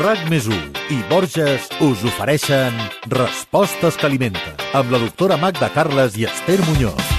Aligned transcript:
RAC 0.00 0.22
més 0.32 0.46
i 0.48 0.96
Borges 1.10 1.66
us 1.84 2.00
ofereixen 2.08 2.72
Respostes 3.12 3.98
que 4.00 4.06
alimenten 4.08 4.62
amb 4.72 4.88
la 4.88 5.00
doctora 5.02 5.36
Magda 5.36 5.68
Carles 5.74 6.16
i 6.16 6.24
Esther 6.24 6.56
Muñoz. 6.64 7.10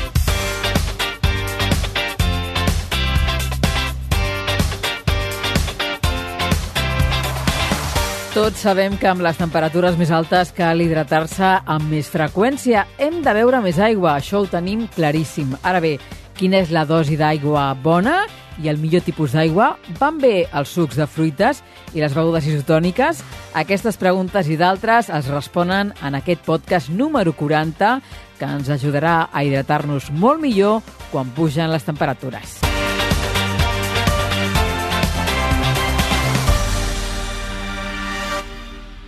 Tots 8.34 8.66
sabem 8.66 8.98
que 8.98 9.06
amb 9.06 9.22
les 9.22 9.38
temperatures 9.38 9.94
més 10.00 10.10
altes 10.10 10.50
cal 10.58 10.82
hidratar-se 10.82 11.54
amb 11.70 11.86
més 11.94 12.10
freqüència. 12.10 12.88
Hem 12.98 13.22
de 13.22 13.38
beure 13.38 13.62
més 13.62 13.78
aigua, 13.78 14.16
això 14.18 14.42
ho 14.42 14.50
tenim 14.50 14.88
claríssim. 14.98 15.54
Ara 15.62 15.78
bé, 15.84 16.00
quina 16.38 16.60
és 16.64 16.72
la 16.74 16.86
dosi 16.90 17.18
d'aigua 17.20 17.70
bona 17.84 18.24
i 18.62 18.70
el 18.70 18.80
millor 18.82 19.04
tipus 19.06 19.34
d'aigua? 19.34 19.74
Van 20.00 20.20
bé 20.22 20.48
els 20.54 20.74
sucs 20.74 20.98
de 21.00 21.08
fruites 21.10 21.64
i 21.94 22.02
les 22.02 22.14
begudes 22.14 22.48
isotòniques? 22.50 23.24
Aquestes 23.58 23.98
preguntes 24.02 24.50
i 24.50 24.58
d'altres 24.60 25.10
es 25.14 25.32
responen 25.32 25.94
en 26.02 26.20
aquest 26.20 26.46
podcast 26.46 26.90
número 26.90 27.34
40 27.38 27.96
que 28.40 28.50
ens 28.50 28.70
ajudarà 28.74 29.30
a 29.32 29.46
hidratar-nos 29.46 30.12
molt 30.12 30.42
millor 30.42 30.82
quan 31.12 31.34
pugen 31.38 31.72
les 31.72 31.86
temperatures. 31.86 32.73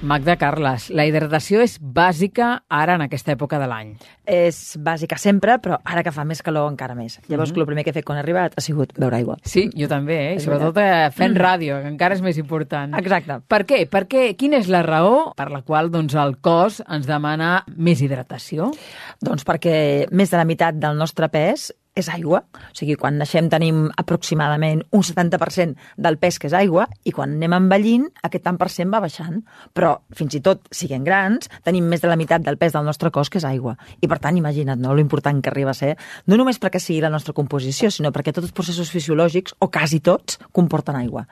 Magda 0.05 0.36
Carles, 0.38 0.91
la 0.94 1.08
hidratació 1.08 1.64
és 1.66 1.80
bàsica 1.82 2.59
ara 2.70 2.94
en 3.00 3.04
aquesta 3.08 3.32
època 3.34 3.58
de 3.58 3.66
l'any. 3.66 3.95
És 4.30 4.76
bàsica 4.78 5.18
sempre, 5.18 5.55
però 5.64 5.80
ara 5.81 6.04
que 6.05 6.14
fa 6.14 6.22
més 6.30 6.44
calor 6.45 6.68
encara 6.70 6.94
més. 6.94 7.18
Llavors, 7.28 7.50
mm 7.50 7.55
-hmm. 7.55 7.59
el 7.59 7.66
primer 7.66 7.84
que 7.84 7.90
he 7.90 7.94
fet 7.94 8.05
quan 8.05 8.20
he 8.20 8.22
arribat 8.22 8.54
ha 8.55 8.62
sigut 8.62 8.94
beure 9.00 9.16
aigua. 9.16 9.38
Sí, 9.44 9.70
jo 9.76 9.88
també, 9.88 10.36
eh? 10.36 10.40
sobretot 10.40 10.78
eh, 10.78 11.09
fent 11.09 11.34
mm. 11.34 11.41
ràdio, 11.41 11.81
que 11.81 11.88
encara 11.88 12.14
és 12.14 12.22
més 12.22 12.38
important. 12.38 12.94
Exacte. 12.94 13.40
Per 13.48 13.66
què? 13.66 13.90
Per 13.90 14.05
què? 14.08 14.36
Quina 14.36 14.58
és 14.58 14.68
la 14.68 14.84
raó 14.84 15.34
per 15.36 15.50
la 15.50 15.64
qual 15.64 15.90
doncs, 15.90 16.14
el 16.14 16.38
cos 16.38 16.84
ens 16.88 17.08
demana 17.08 17.64
més 17.75 18.00
hidratació? 18.02 18.72
Doncs 19.22 19.44
perquè 19.44 20.08
més 20.12 20.30
de 20.30 20.38
la 20.38 20.45
meitat 20.45 20.75
del 20.75 20.97
nostre 20.97 21.30
pes 21.30 21.73
és 21.95 22.09
aigua. 22.11 22.43
O 22.53 22.75
sigui, 22.75 22.97
quan 22.99 23.17
naixem 23.17 23.47
tenim 23.49 23.85
aproximadament 23.97 24.83
un 24.91 25.03
70% 25.07 25.79
del 25.97 26.19
pes 26.19 26.38
que 26.39 26.49
és 26.49 26.55
aigua 26.57 26.85
i 27.07 27.13
quan 27.15 27.38
anem 27.38 27.55
envellint 27.55 28.09
aquest 28.27 28.43
tant 28.45 28.59
per 28.59 28.69
cent 28.73 28.91
va 28.91 29.01
baixant. 29.03 29.39
Però 29.73 29.95
fins 30.16 30.35
i 30.35 30.43
tot, 30.43 30.67
siguent 30.75 31.07
grans, 31.07 31.49
tenim 31.63 31.88
més 31.88 32.03
de 32.03 32.11
la 32.11 32.19
meitat 32.19 32.43
del 32.43 32.59
pes 32.61 32.75
del 32.75 32.85
nostre 32.85 33.11
cos 33.16 33.31
que 33.31 33.39
és 33.39 33.47
aigua. 33.47 33.77
I 34.03 34.11
per 34.11 34.19
tant, 34.19 34.35
imagina't, 34.38 34.81
no?, 34.83 34.93
l'important 34.95 35.41
que 35.41 35.53
arriba 35.53 35.71
a 35.71 35.77
ser, 35.77 35.95
no 36.27 36.38
només 36.38 36.59
perquè 36.59 36.83
sigui 36.83 37.01
la 37.03 37.13
nostra 37.13 37.33
composició, 37.33 37.89
sinó 37.91 38.11
perquè 38.11 38.35
tots 38.35 38.49
els 38.49 38.55
processos 38.55 38.91
fisiològics, 38.91 39.55
o 39.59 39.71
quasi 39.71 40.01
tots, 40.03 40.39
comporten 40.51 40.99
aigua. 40.99 41.25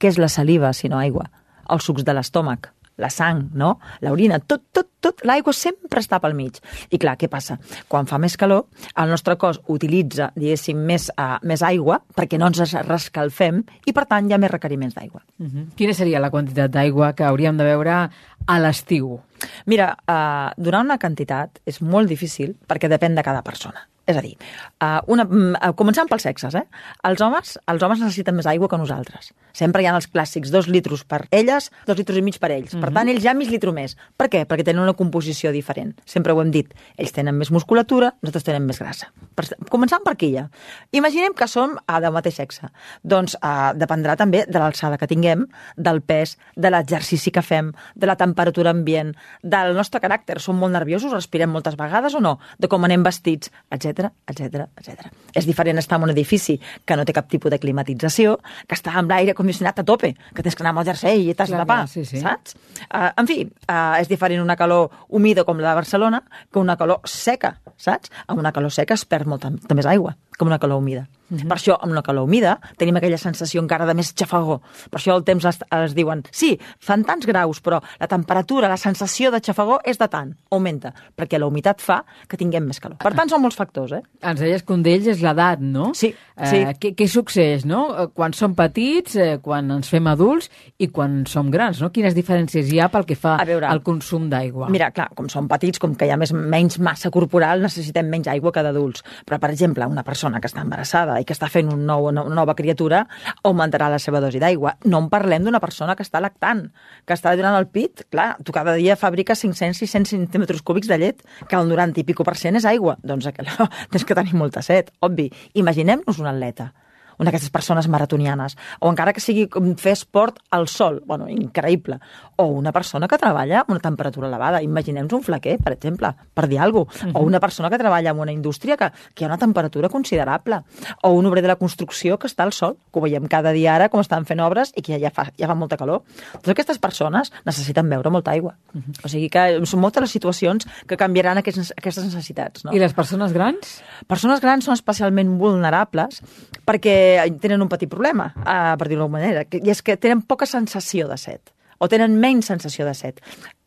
Què 0.00 0.08
és 0.08 0.20
la 0.22 0.32
saliva, 0.32 0.72
sinó 0.72 0.98
aigua? 0.98 1.28
Els 1.68 1.84
sucs 1.84 2.04
de 2.06 2.14
l'estómac, 2.14 2.70
la 2.96 3.10
sang, 3.10 3.42
no? 3.54 3.76
l'orina, 4.00 4.38
tot, 4.40 4.62
tot, 4.72 4.88
tot, 5.00 5.22
l'aigua 5.28 5.52
sempre 5.56 6.00
està 6.00 6.18
pel 6.22 6.36
mig. 6.36 6.60
I 6.90 7.00
clar, 7.00 7.16
què 7.20 7.28
passa? 7.32 7.58
Quan 7.88 8.08
fa 8.08 8.18
més 8.22 8.36
calor, 8.40 8.66
el 8.96 9.12
nostre 9.12 9.36
cos 9.40 9.60
utilitza, 9.72 10.30
diguéssim, 10.36 10.80
més, 10.88 11.08
uh, 11.16 11.36
més 11.46 11.62
aigua 11.66 12.00
perquè 12.16 12.40
no 12.40 12.50
ens 12.50 12.76
rescalfem 12.86 13.62
i, 13.84 13.92
per 13.92 14.06
tant, 14.08 14.28
hi 14.28 14.36
ha 14.36 14.40
més 14.40 14.52
requeriments 14.52 14.96
d'aigua. 14.96 15.22
Uh 15.38 15.44
mhm. 15.44 15.56
-huh. 15.56 15.74
Quina 15.76 15.94
seria 15.94 16.20
la 16.20 16.30
quantitat 16.30 16.70
d'aigua 16.70 17.12
que 17.12 17.24
hauríem 17.24 17.56
de 17.56 17.64
beure 17.64 18.10
a 18.46 18.58
l'estiu? 18.58 19.20
Mira, 19.66 19.96
uh, 20.08 20.50
donar 20.56 20.80
una 20.80 20.98
quantitat 20.98 21.60
és 21.66 21.82
molt 21.82 22.08
difícil 22.08 22.56
perquè 22.66 22.88
depèn 22.88 23.14
de 23.14 23.22
cada 23.22 23.42
persona. 23.42 23.88
És 24.06 24.14
a 24.14 24.22
dir, 24.22 24.36
uh, 24.78 25.00
una, 25.10 25.24
uh, 25.26 25.72
començant 25.74 26.06
pels 26.06 26.22
sexes, 26.28 26.54
eh? 26.54 26.62
Els 27.08 27.22
homes, 27.24 27.56
els 27.72 27.82
homes 27.82 27.98
necessiten 27.98 28.36
més 28.38 28.46
aigua 28.46 28.68
que 28.70 28.78
nosaltres. 28.78 29.32
Sempre 29.56 29.82
hi 29.82 29.88
ha 29.90 29.94
els 29.98 30.06
clàssics, 30.06 30.52
dos 30.54 30.68
litros 30.70 31.02
per 31.02 31.24
elles, 31.34 31.72
dos 31.88 31.98
litros 31.98 32.20
i 32.20 32.22
mig 32.22 32.38
per 32.38 32.52
ells. 32.52 32.70
Mm 32.70 32.78
-hmm. 32.78 32.84
Per 32.84 32.90
mhm. 32.90 32.94
tant, 32.94 33.08
ells 33.08 33.24
ja 33.24 33.34
mig 33.34 33.50
litro 33.50 33.72
més. 33.72 33.96
Per 34.16 34.28
què? 34.30 34.46
Perquè 34.46 34.64
tenen 34.64 34.82
una 34.82 34.92
composició 34.94 35.50
diferent. 35.50 35.98
Sempre 36.04 36.32
ho 36.32 36.40
hem 36.40 36.52
dit. 36.52 36.72
Ells 36.96 37.12
tenen 37.12 37.34
més 37.34 37.50
musculatura, 37.50 38.14
nosaltres 38.22 38.44
tenem 38.44 38.64
més 38.64 38.78
grassa. 38.78 39.10
Per, 39.34 39.44
començant 39.68 40.04
per 40.04 40.12
aquí 40.12 40.32
ja. 40.32 40.50
Imaginem 40.92 41.34
que 41.34 41.48
som 41.48 41.70
uh, 41.70 42.00
del 42.00 42.12
mateix 42.12 42.34
sexe. 42.34 42.68
Doncs 43.02 43.34
uh, 43.42 43.72
dependrà 43.74 44.16
també 44.16 44.46
de 44.46 44.58
l'alçada 44.58 44.98
que 44.98 45.06
tinguem, 45.06 45.46
del 45.76 46.00
pes, 46.00 46.38
de 46.54 46.70
l'exercici 46.70 47.32
que 47.32 47.42
fem, 47.42 47.72
de 47.96 48.06
la 48.06 48.14
temperatura 48.14 48.70
ambient, 48.70 49.16
del 49.42 49.74
nostre 49.74 50.00
caràcter. 50.00 50.38
Som 50.38 50.58
molt 50.58 50.72
nerviosos, 50.72 51.12
respirem 51.12 51.50
moltes 51.50 51.74
vegades 51.76 52.14
o 52.14 52.20
no, 52.20 52.38
de 52.58 52.68
com 52.68 52.84
anem 52.84 53.02
vestits, 53.02 53.50
etc 53.70 53.95
etc 54.04 54.66
etc. 54.76 55.08
És 55.34 55.46
diferent 55.46 55.78
estar 55.78 55.98
en 55.98 56.06
un 56.06 56.12
edifici 56.12 56.58
que 56.84 56.96
no 56.96 57.04
té 57.04 57.14
cap 57.16 57.28
tipus 57.30 57.50
de 57.50 57.58
climatització, 57.62 58.36
que 58.66 58.76
està 58.76 58.94
amb 58.98 59.10
l'aire 59.10 59.34
condicionat 59.34 59.80
a 59.80 59.84
tope, 59.86 60.12
que 60.34 60.44
tens 60.44 60.56
que 60.56 60.64
anar 60.64 60.74
amb 60.74 60.82
el 60.84 60.90
jersei 60.90 61.30
i 61.30 61.34
t'has 61.34 61.52
de 61.52 61.60
tapar, 61.60 61.86
sí, 61.88 62.04
sí. 62.04 62.20
saps? 62.22 62.56
Uh, 62.86 63.10
en 63.16 63.28
fi, 63.28 63.40
uh, 63.46 63.96
és 64.00 64.10
diferent 64.10 64.42
una 64.42 64.56
calor 64.56 64.90
humida 65.08 65.44
com 65.44 65.60
la 65.60 65.72
de 65.72 65.80
Barcelona 65.80 66.22
que 66.52 66.62
una 66.62 66.76
calor 66.76 67.02
seca, 67.10 67.56
saps? 67.76 68.12
Amb 68.26 68.42
una 68.42 68.52
calor 68.52 68.74
seca 68.74 68.94
es 68.94 69.06
perd 69.08 69.28
molta, 69.30 69.50
molta 69.50 69.78
més 69.78 69.88
aigua 69.88 70.16
com 70.36 70.48
una 70.48 70.58
calor 70.58 70.78
humida. 70.78 71.08
Mhm. 71.28 71.38
-huh. 71.38 71.48
Per 71.48 71.56
això, 71.56 71.76
amb 71.80 71.92
una 71.92 72.02
calor 72.02 72.24
humida, 72.24 72.60
tenim 72.76 72.96
aquella 72.96 73.18
sensació 73.18 73.60
encara 73.60 73.86
de 73.86 73.94
més 73.94 74.14
xafagó. 74.14 74.60
Per 74.90 75.00
això 75.00 75.16
el 75.16 75.24
temps 75.24 75.44
es, 75.44 75.58
es 75.70 75.94
diuen, 75.94 76.22
sí, 76.30 76.58
fan 76.78 77.04
tants 77.04 77.26
graus, 77.26 77.60
però 77.62 77.82
la 77.98 78.06
temperatura, 78.06 78.68
la 78.68 78.76
sensació 78.76 79.30
de 79.30 79.40
xafagó 79.40 79.80
és 79.84 79.98
de 79.98 80.08
tant, 80.08 80.36
augmenta, 80.50 80.94
perquè 81.16 81.38
la 81.38 81.46
humitat 81.46 81.80
fa 81.80 82.04
que 82.28 82.36
tinguem 82.36 82.64
més 82.64 82.80
calor. 82.80 82.98
Per 82.98 83.14
tant, 83.14 83.28
són 83.28 83.42
molts 83.42 83.56
factors, 83.56 83.92
eh? 83.92 84.02
Ens 84.22 84.40
deies 84.40 84.62
que 84.62 84.72
un 84.72 84.82
d'ells 84.82 85.06
és 85.06 85.20
l'edat, 85.20 85.58
no? 85.58 85.94
Sí, 85.94 86.14
eh, 86.36 86.46
sí. 86.46 86.64
Què, 86.78 86.94
què 86.94 87.08
succeeix, 87.08 87.64
no? 87.64 88.02
Eh, 88.02 88.08
quan 88.14 88.32
som 88.32 88.54
petits, 88.54 89.16
eh, 89.16 89.38
quan 89.42 89.70
ens 89.70 89.88
fem 89.88 90.06
adults 90.06 90.50
i 90.78 90.88
quan 90.88 91.26
som 91.26 91.50
grans, 91.50 91.80
no? 91.80 91.90
Quines 91.90 92.14
diferències 92.14 92.70
hi 92.72 92.80
ha 92.80 92.88
pel 92.88 93.04
que 93.04 93.16
fa 93.16 93.44
veure, 93.44 93.66
al 93.66 93.82
consum 93.82 94.28
d'aigua? 94.30 94.68
Mira, 94.68 94.90
clar, 94.92 95.10
com 95.14 95.28
som 95.28 95.48
petits, 95.48 95.78
com 95.78 95.94
que 95.94 96.06
hi 96.06 96.10
ha 96.10 96.16
més, 96.16 96.32
menys 96.32 96.78
massa 96.78 97.10
corporal, 97.10 97.60
necessitem 97.62 98.06
menys 98.08 98.28
aigua 98.28 98.52
que 98.52 98.62
d'adults. 98.62 99.02
Però, 99.24 99.38
per 99.38 99.50
exemple, 99.50 99.86
una 99.86 100.02
persona 100.02 100.25
persona 100.26 100.40
que 100.42 100.48
està 100.50 100.62
embarassada 100.64 101.20
i 101.20 101.24
que 101.24 101.34
està 101.34 101.48
fent 101.50 101.70
un 101.70 101.84
nou, 101.86 102.08
una 102.10 102.24
nova 102.26 102.54
criatura 102.58 103.04
augmentarà 103.46 103.88
la 103.92 104.00
seva 104.02 104.20
dosi 104.20 104.40
d'aigua. 104.42 104.76
No 104.84 104.98
en 105.04 105.10
parlem 105.12 105.44
d'una 105.44 105.60
persona 105.62 105.94
que 105.94 106.02
està 106.02 106.20
lactant, 106.20 106.66
que 107.06 107.14
està 107.14 107.36
donant 107.36 107.56
el 107.56 107.68
pit. 107.70 108.06
Clar, 108.10 108.36
tu 108.42 108.52
cada 108.52 108.74
dia 108.74 108.96
fabriques 108.96 109.44
500-600 109.44 110.16
centímetres 110.16 110.62
cúbics 110.62 110.88
de 110.88 110.98
llet, 110.98 111.22
que 111.48 111.56
el 111.56 111.68
90 111.68 112.02
i 112.02 112.04
pico 112.08 112.26
per 112.26 112.36
cent 112.36 112.58
és 112.58 112.66
aigua. 112.66 112.96
Doncs 113.02 113.30
aquella, 113.30 113.68
tens 113.92 114.04
que 114.04 114.18
tenir 114.18 114.34
molta 114.34 114.64
set, 114.66 114.90
obvi. 115.00 115.30
Imaginem-nos 115.54 116.18
un 116.18 116.32
atleta 116.32 116.72
una 117.16 117.30
d'aquestes 117.30 117.48
persones 117.48 117.86
maratonianes, 117.88 118.58
o 118.80 118.90
encara 118.92 119.14
que 119.16 119.22
sigui 119.24 119.46
fer 119.80 119.94
esport 119.96 120.36
al 120.52 120.66
sol, 120.68 120.98
bueno, 121.08 121.30
increïble, 121.32 121.96
o 122.36 122.46
una 122.46 122.72
persona 122.72 123.08
que 123.08 123.18
treballa 123.18 123.60
a 123.60 123.64
una 123.68 123.80
temperatura 123.80 124.28
elevada, 124.28 124.62
imaginem 124.62 125.08
un 125.10 125.22
flaquer, 125.22 125.56
per 125.62 125.72
exemple, 125.72 126.12
per 126.34 126.46
dir 126.48 126.60
alguna 126.60 126.86
cosa, 126.86 127.06
uh 127.06 127.12
-huh. 127.12 127.20
o 127.20 127.24
una 127.24 127.40
persona 127.40 127.70
que 127.70 127.78
treballa 127.78 128.10
en 128.10 128.18
una 128.18 128.32
indústria 128.32 128.76
que, 128.76 128.90
que 129.14 129.24
hi 129.24 129.24
ha 129.24 129.28
una 129.28 129.38
temperatura 129.38 129.88
considerable, 129.88 130.62
o 131.02 131.10
un 131.10 131.26
obrer 131.26 131.42
de 131.42 131.48
la 131.48 131.56
construcció 131.56 132.18
que 132.18 132.26
està 132.26 132.42
al 132.42 132.52
sol, 132.52 132.76
que 132.92 132.98
ho 132.98 133.02
veiem 133.02 133.26
cada 133.26 133.52
dia 133.52 133.74
ara, 133.74 133.88
com 133.88 134.00
estan 134.00 134.26
fent 134.26 134.40
obres 134.40 134.72
i 134.76 134.82
que 134.82 134.98
ja 135.00 135.10
fa, 135.10 135.32
ja 135.38 135.46
fa 135.46 135.54
molta 135.54 135.76
calor. 135.76 136.02
Totes 136.32 136.50
aquestes 136.50 136.78
persones 136.78 137.32
necessiten 137.44 137.88
beure 137.88 138.10
molta 138.10 138.32
aigua. 138.32 138.56
Uh 138.74 138.80
-huh. 138.80 139.04
O 139.04 139.08
sigui 139.08 139.30
que 139.30 139.66
són 139.66 139.80
moltes 139.80 140.00
les 140.00 140.10
situacions 140.10 140.66
que 140.86 140.96
canviaran 140.96 141.38
aquestes, 141.38 141.72
aquestes 141.76 142.04
necessitats. 142.04 142.64
No? 142.64 142.72
I 142.72 142.78
les 142.78 142.92
persones 142.92 143.32
grans? 143.32 143.82
Persones 144.06 144.40
grans 144.40 144.64
són 144.64 144.74
especialment 144.74 145.38
vulnerables 145.38 146.22
perquè 146.66 147.38
tenen 147.40 147.62
un 147.62 147.68
petit 147.68 147.88
problema, 147.88 148.34
uh, 148.36 148.76
per 148.76 148.88
dir-ho 148.88 149.00
d'alguna 149.00 149.18
manera, 149.18 149.46
i 149.50 149.70
és 149.70 149.82
que 149.82 149.96
tenen 149.96 150.22
poca 150.22 150.46
sensació 150.46 151.08
de 151.08 151.16
set 151.16 151.55
o 151.78 151.88
tenen 151.88 152.18
menys 152.20 152.50
sensació 152.52 152.86
de 152.86 152.94
set. 152.94 153.20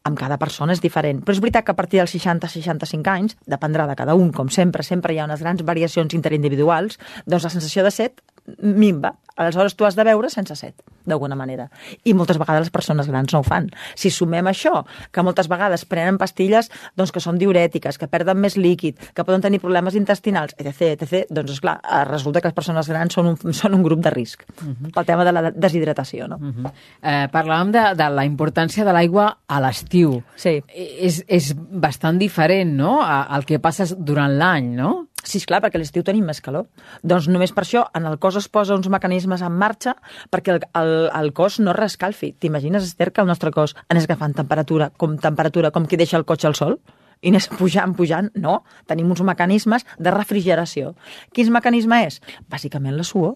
Amb 0.07 0.17
cada 0.17 0.39
persona 0.39 0.73
és 0.73 0.81
diferent, 0.81 1.19
però 1.21 1.35
és 1.35 1.41
veritat 1.43 1.67
que 1.67 1.75
a 1.75 1.77
partir 1.77 1.99
dels 1.99 2.15
60-65 2.15 3.11
anys, 3.11 3.37
dependrà 3.45 3.85
de 3.89 3.97
cada 3.99 4.15
un, 4.15 4.31
com 4.33 4.49
sempre, 4.49 4.83
sempre 4.83 5.13
hi 5.13 5.19
ha 5.19 5.27
unes 5.27 5.43
grans 5.43 5.63
variacions 5.67 6.15
interindividuals, 6.15 6.97
doncs 7.27 7.45
la 7.45 7.53
sensació 7.53 7.83
de 7.83 7.91
set 7.91 8.23
minva. 8.57 9.15
Aleshores 9.39 9.75
tu 9.79 9.85
has 9.87 9.95
de 9.95 10.03
veure 10.03 10.27
sense 10.29 10.55
set, 10.59 10.81
d'alguna 11.07 11.35
manera. 11.39 11.69
I 12.03 12.11
moltes 12.13 12.37
vegades 12.41 12.65
les 12.65 12.73
persones 12.75 13.07
grans 13.07 13.31
no 13.31 13.39
ho 13.39 13.45
fan. 13.47 13.69
Si 13.95 14.11
sumem 14.11 14.49
això, 14.51 14.81
que 15.15 15.23
moltes 15.23 15.47
vegades 15.47 15.85
prenen 15.87 16.17
pastilles 16.19 16.67
doncs, 16.99 17.13
que 17.15 17.23
són 17.23 17.39
diurètiques, 17.39 17.95
que 18.01 18.09
perden 18.11 18.41
més 18.43 18.57
líquid, 18.59 18.99
que 19.15 19.23
poden 19.23 19.45
tenir 19.45 19.61
problemes 19.63 19.95
intestinals, 19.95 20.57
etc, 20.59 20.91
etc, 20.97 21.31
doncs, 21.31 21.53
esclar, 21.55 21.77
eh, 21.79 22.03
resulta 22.09 22.41
que 22.41 22.51
les 22.51 22.57
persones 22.57 22.91
grans 22.91 23.15
són 23.15 23.31
un, 23.31 23.39
són 23.61 23.77
un 23.79 23.85
grup 23.85 24.03
de 24.03 24.11
risc 24.11 24.43
uh 24.43 24.65
mhm. 24.65 24.75
-huh. 24.75 24.93
pel 24.93 25.05
tema 25.05 25.23
de 25.23 25.31
la 25.31 25.51
deshidratació. 25.51 26.27
No? 26.27 26.35
Uh 26.35 26.51
mhm. 26.51 26.65
-huh. 26.65 26.71
eh, 27.01 27.27
parlàvem 27.31 27.71
de, 27.71 27.95
de 27.95 28.09
la 28.09 28.25
importància 28.25 28.83
de 28.83 28.91
l'aigua 28.91 29.37
a 29.47 29.61
l'estiu. 29.61 30.21
Sí. 30.35 30.61
És, 30.67 31.23
és 31.27 31.55
bastant 31.55 32.19
diferent 32.19 32.75
no? 32.75 33.01
al 33.01 33.45
que 33.45 33.59
passes 33.59 33.95
durant 33.97 34.37
l'any, 34.37 34.75
no? 34.75 35.07
Sí, 35.23 35.41
clar, 35.45 35.59
perquè 35.63 35.77
a 35.77 35.81
l'estiu 35.81 36.03
tenim 36.05 36.25
més 36.25 36.39
calor. 36.41 36.67
Doncs 37.03 37.27
només 37.31 37.51
per 37.55 37.65
això 37.65 37.83
en 37.97 38.07
el 38.07 38.17
cos 38.23 38.37
es 38.39 38.47
posa 38.47 38.77
uns 38.77 38.87
mecanismes 38.89 39.43
en 39.45 39.57
marxa 39.59 39.95
perquè 40.31 40.55
el, 40.55 40.61
el, 40.79 40.93
el 41.19 41.33
cos 41.35 41.59
no 41.59 41.75
rescalfi. 41.75 42.31
T'imagines, 42.39 42.87
Esther, 42.87 43.11
que 43.11 43.21
el 43.21 43.29
nostre 43.29 43.51
cos 43.51 43.75
anés 43.89 44.07
agafant 44.07 44.37
temperatura 44.37 44.89
com 44.97 45.17
temperatura 45.19 45.73
com 45.75 45.85
qui 45.85 45.99
deixa 45.99 46.17
el 46.17 46.25
cotxe 46.29 46.49
al 46.49 46.57
sol? 46.59 46.79
i 47.21 47.33
anés 47.33 47.49
pujant, 47.51 47.93
pujant. 47.95 48.29
No, 48.39 48.61
tenim 48.87 49.09
uns 49.11 49.21
mecanismes 49.27 49.85
de 49.99 50.13
refrigeració. 50.15 50.93
Quins 51.35 51.51
mecanisme 51.51 52.03
és? 52.05 52.21
Bàsicament 52.51 52.95
la 52.95 53.03
suor. 53.07 53.35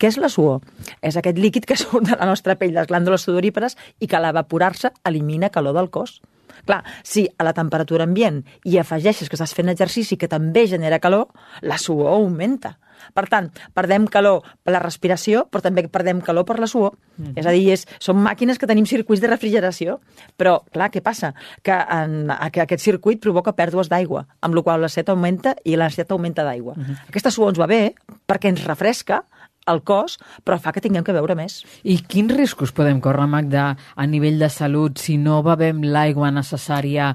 Què 0.00 0.08
és 0.08 0.18
la 0.20 0.30
suor? 0.32 0.62
És 1.04 1.18
aquest 1.18 1.38
líquid 1.42 1.66
que 1.68 1.76
surt 1.80 2.06
de 2.10 2.18
la 2.18 2.28
nostra 2.28 2.56
pell, 2.60 2.74
les 2.76 2.88
glàndules 2.90 3.26
sudorípares, 3.26 3.76
i 4.00 4.06
que 4.06 4.18
a 4.18 4.22
l'evaporar-se 4.22 4.92
elimina 5.04 5.50
calor 5.50 5.76
del 5.76 5.90
cos. 5.90 6.20
Clar, 6.64 6.82
si 7.02 7.26
a 7.38 7.44
la 7.44 7.54
temperatura 7.56 8.06
ambient 8.08 8.42
hi 8.64 8.78
afegeixes 8.78 9.28
que 9.28 9.36
estàs 9.38 9.54
fent 9.56 9.68
exercici 9.72 10.16
que 10.16 10.28
també 10.28 10.66
genera 10.66 11.02
calor, 11.02 11.28
la 11.62 11.78
suor 11.78 12.14
augmenta. 12.14 12.76
Per 13.14 13.26
tant, 13.30 13.50
perdem 13.76 14.06
calor 14.10 14.42
per 14.64 14.74
la 14.74 14.80
respiració, 14.82 15.44
però 15.50 15.62
també 15.64 15.86
perdem 15.92 16.22
calor 16.24 16.46
per 16.48 16.58
la 16.60 16.68
suor. 16.70 16.96
Mm. 17.16 17.36
És 17.38 17.46
a 17.46 17.54
dir, 17.54 17.62
és, 17.74 17.84
són 18.02 18.18
màquines 18.24 18.58
que 18.58 18.68
tenim 18.68 18.86
circuits 18.88 19.22
de 19.22 19.30
refrigeració. 19.30 19.98
Però, 20.40 20.58
clar, 20.72 20.90
què 20.94 21.02
passa? 21.04 21.32
Que, 21.62 21.76
en, 21.76 22.32
que 22.52 22.64
aquest 22.64 22.84
circuit 22.84 23.20
provoca 23.22 23.54
pèrdues 23.56 23.90
d'aigua, 23.92 24.26
amb 24.40 24.58
la 24.58 24.64
qual 24.66 24.84
la 24.84 24.92
set 24.92 25.12
augmenta 25.12 25.56
i 25.64 25.76
la 25.78 25.90
set 25.92 26.12
augmenta 26.12 26.44
d'aigua. 26.44 26.74
Mm 26.76 26.82
-hmm. 26.82 27.08
Aquesta 27.08 27.30
suor 27.30 27.50
ens 27.50 27.60
va 27.60 27.66
bé 27.66 27.94
perquè 28.26 28.48
ens 28.48 28.64
refresca, 28.64 29.24
el 29.70 29.82
cos, 29.86 30.18
però 30.44 30.58
fa 30.62 30.72
que 30.74 30.82
tinguem 30.84 31.04
que 31.04 31.14
beure 31.16 31.36
més. 31.38 31.60
I 31.84 31.98
quins 32.06 32.32
riscos 32.36 32.72
podem 32.76 33.00
córrer, 33.02 33.26
Magda, 33.30 33.66
a 33.96 34.06
nivell 34.06 34.38
de 34.40 34.48
salut 34.52 35.00
si 35.02 35.16
no 35.18 35.42
bevem 35.46 35.82
l'aigua 35.84 36.30
necessària 36.34 37.12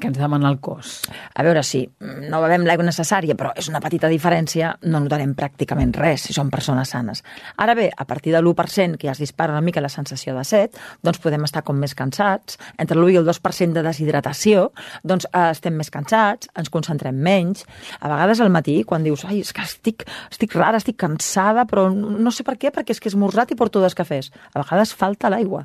que 0.00 0.08
ens 0.10 0.18
demana 0.18 0.50
el 0.50 0.58
cos? 0.64 1.00
A 1.34 1.44
veure, 1.46 1.62
si 1.66 1.84
no 2.00 2.42
bevem 2.42 2.66
l'aigua 2.66 2.86
necessària, 2.86 3.36
però 3.38 3.52
és 3.56 3.68
una 3.70 3.80
petita 3.84 4.10
diferència, 4.12 4.74
no 4.90 5.00
notarem 5.02 5.34
pràcticament 5.38 5.94
res 5.96 6.26
si 6.28 6.36
som 6.36 6.50
persones 6.52 6.92
sanes. 6.94 7.24
Ara 7.56 7.76
bé, 7.78 7.88
a 7.96 8.06
partir 8.08 8.34
de 8.34 8.40
l'1%, 8.42 8.98
que 8.98 9.08
ja 9.08 9.14
es 9.14 9.22
dispara 9.22 9.54
una 9.54 9.64
mica 9.64 9.82
la 9.84 9.92
sensació 9.92 10.36
de 10.36 10.44
set, 10.44 10.78
doncs 11.02 11.20
podem 11.22 11.46
estar 11.48 11.64
com 11.64 11.78
més 11.80 11.94
cansats. 11.96 12.58
Entre 12.78 12.98
l'1 12.98 13.14
i 13.14 13.20
el 13.22 13.28
2% 13.28 13.78
de 13.78 13.84
deshidratació, 13.86 14.68
doncs 15.02 15.28
eh, 15.30 15.50
estem 15.50 15.76
més 15.78 15.90
cansats, 15.94 16.50
ens 16.58 16.72
concentrem 16.74 17.16
menys. 17.16 17.64
A 18.00 18.10
vegades 18.12 18.42
al 18.42 18.52
matí, 18.52 18.80
quan 18.84 19.06
dius, 19.06 19.24
ai, 19.28 19.40
és 19.44 19.52
que 19.54 19.64
estic, 19.64 20.06
estic 20.30 20.56
rara, 20.58 20.80
estic 20.82 20.98
cansada, 21.00 21.66
però 21.70 21.88
no 21.94 22.34
sé 22.34 22.46
per 22.46 22.58
què, 22.58 22.74
perquè 22.74 22.94
és 22.94 23.00
que 23.00 23.08
he 23.08 23.14
esmorzat 23.14 23.54
i 23.54 23.58
porto 23.58 23.82
dos 23.82 23.96
cafès. 23.96 24.32
A 24.52 24.62
vegades 24.62 24.92
falta 24.98 25.32
l'aigua 25.32 25.64